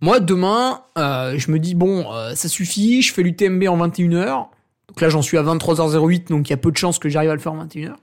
[0.00, 4.48] Moi, demain, euh, je me dis, bon, euh, ça suffit, je fais l'UTMB en 21h.
[4.88, 7.30] Donc là, j'en suis à 23h08, donc il y a peu de chances que j'arrive
[7.30, 7.94] à le faire en 21h.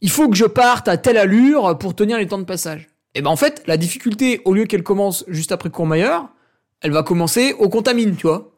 [0.00, 2.88] Il faut que je parte à telle allure pour tenir les temps de passage.
[3.14, 6.28] Et ben en fait, la difficulté, au lieu qu'elle commence juste après Courmayeur,
[6.80, 8.50] elle va commencer au contamine, tu vois.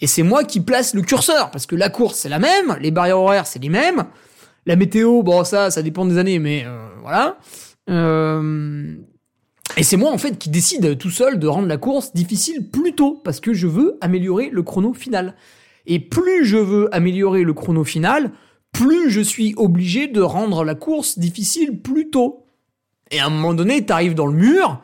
[0.00, 2.90] Et c'est moi qui place le curseur, parce que la course c'est la même, les
[2.90, 4.04] barrières horaires c'est les mêmes,
[4.64, 7.36] la météo, bon ça, ça dépend des années, mais euh, voilà.
[7.90, 8.96] Euh,
[9.76, 12.94] et c'est moi en fait qui décide tout seul de rendre la course difficile plus
[12.94, 15.36] tôt, parce que je veux améliorer le chrono final.
[15.86, 18.32] Et plus je veux améliorer le chrono final,
[18.72, 22.46] plus je suis obligé de rendre la course difficile plus tôt.
[23.10, 24.82] Et à un moment donné, t'arrives dans le mur,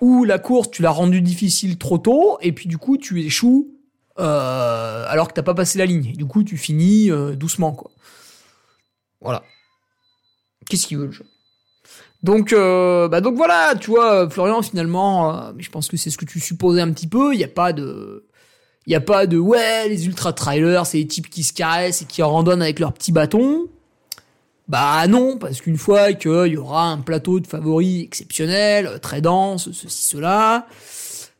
[0.00, 3.74] où la course, tu l'as rendue difficile trop tôt, et puis du coup, tu échoues
[4.18, 6.12] euh, alors que t'as pas passé la ligne.
[6.12, 7.90] Du coup, tu finis euh, doucement, quoi.
[9.20, 9.44] Voilà.
[10.68, 11.24] Qu'est-ce qu'il veut le jeu?
[12.22, 16.24] Donc, euh, bah donc voilà, tu vois, Florian, finalement, je pense que c'est ce que
[16.24, 17.32] tu supposais un petit peu.
[17.32, 18.24] Il n'y a pas de,
[18.86, 22.02] il y a pas de ouais, les ultra trailers, c'est les types qui se caressent
[22.02, 23.66] et qui randonnent avec leurs petits bâtons.
[24.66, 29.70] Bah non, parce qu'une fois qu'il y aura un plateau de favoris exceptionnel, très dense,
[29.72, 30.66] ceci, cela,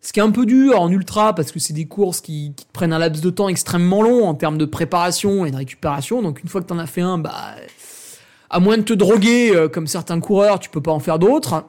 [0.01, 2.67] ce qui est un peu dur en ultra parce que c'est des courses qui, qui,
[2.73, 6.23] prennent un laps de temps extrêmement long en termes de préparation et de récupération.
[6.23, 7.55] Donc une fois que t'en as fait un, bah
[8.51, 11.65] à moins de te droguer euh, comme certains coureurs, tu peux pas en faire d'autres.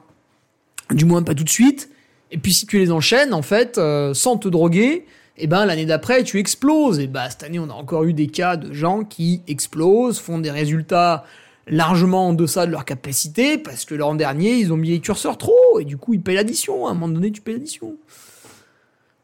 [0.90, 1.90] Du moins pas tout de suite.
[2.30, 5.06] Et puis si tu les enchaînes en fait euh, sans te droguer,
[5.36, 6.98] eh ben l'année d'après tu exploses.
[6.98, 10.38] Et bah cette année on a encore eu des cas de gens qui explosent, font
[10.38, 11.24] des résultats
[11.66, 15.38] largement en deçà de leur capacité parce que l'an dernier ils ont mis les curseurs
[15.38, 16.86] trop et du coup ils payent l'addition.
[16.86, 17.96] À un moment donné tu payes l'addition.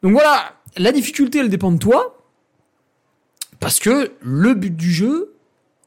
[0.02, 2.16] Donc voilà, la difficulté elle dépend de toi
[3.60, 5.35] parce que le but du jeu,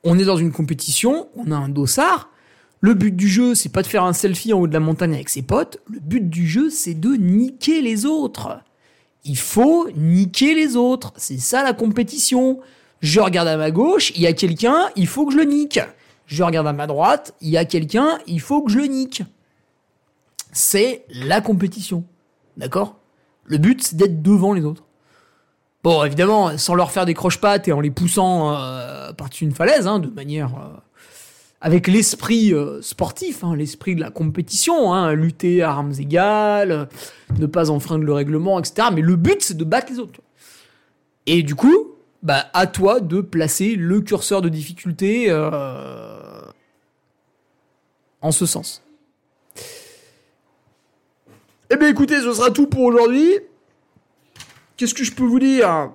[0.04, 2.30] on est dans une compétition, on a un dossard.
[2.82, 5.14] Le but du jeu, c'est pas de faire un selfie en haut de la montagne
[5.14, 5.80] avec ses potes.
[5.90, 8.62] Le but du jeu, c'est de niquer les autres.
[9.26, 11.12] Il faut niquer les autres.
[11.18, 12.60] C'est ça la compétition.
[13.02, 15.80] Je regarde à ma gauche, il y a quelqu'un, il faut que je le nique
[16.30, 19.24] je regarde à ma droite, il y a quelqu'un, il faut que je le nique.
[20.52, 22.04] C'est la compétition.
[22.56, 22.98] D'accord?
[23.46, 24.84] Le but, c'est d'être devant les autres.
[25.84, 29.88] Bon, évidemment, sans leur faire des croche-pattes et en les poussant euh, par-dessus une falaise,
[29.88, 30.56] hein, de manière...
[30.56, 30.78] Euh,
[31.62, 36.88] avec l'esprit euh, sportif, hein, l'esprit de la compétition, hein, lutter à armes égales,
[37.38, 38.88] ne pas enfreindre le règlement, etc.
[38.94, 40.22] Mais le but, c'est de battre les autres.
[41.26, 46.42] Et du coup, bah, à toi de placer le curseur de difficulté euh,
[48.22, 48.82] en ce sens.
[51.70, 53.32] Eh bien écoutez, ce sera tout pour aujourd'hui.
[54.80, 55.92] Qu'est-ce que je peux vous dire?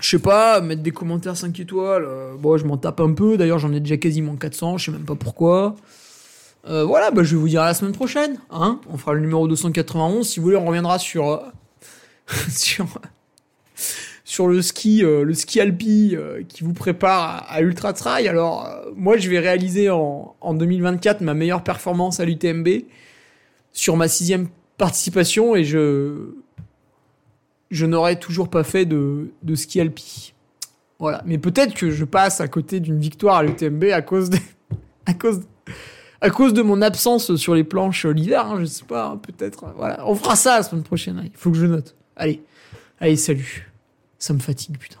[0.00, 2.04] Je sais pas, mettre des commentaires 5 étoiles.
[2.06, 3.36] Euh, bon, je m'en tape un peu.
[3.36, 4.78] D'ailleurs, j'en ai déjà quasiment 400.
[4.78, 5.76] Je sais même pas pourquoi.
[6.66, 8.38] Euh, voilà, bah, je vais vous dire à la semaine prochaine.
[8.50, 10.26] Hein on fera le numéro 291.
[10.26, 11.42] Si vous voulez, on reviendra sur...
[12.48, 12.86] sur
[14.26, 18.26] sur le ski, euh, le ski alpi euh, qui vous prépare à, Ultra Trail.
[18.26, 22.68] Alors, euh, moi, je vais réaliser en, en 2024 ma meilleure performance à l'UTMB
[23.72, 24.48] sur ma sixième
[24.78, 26.34] participation et je,
[27.70, 30.34] je n'aurais toujours pas fait de, de ski alpi.
[30.98, 31.22] Voilà.
[31.26, 34.38] Mais peut-être que je passe à côté d'une victoire à l'UTMB à cause de,
[35.06, 35.42] à cause,
[36.20, 38.46] à cause de mon absence sur les planches l'hiver.
[38.46, 39.72] Hein, je sais pas, hein, peut-être.
[39.76, 40.06] Voilà.
[40.08, 41.20] On fera ça la semaine prochaine.
[41.24, 41.94] Il faut que je note.
[42.16, 42.42] Allez.
[42.98, 43.70] Allez, salut.
[44.18, 45.00] Ça me fatigue, putain.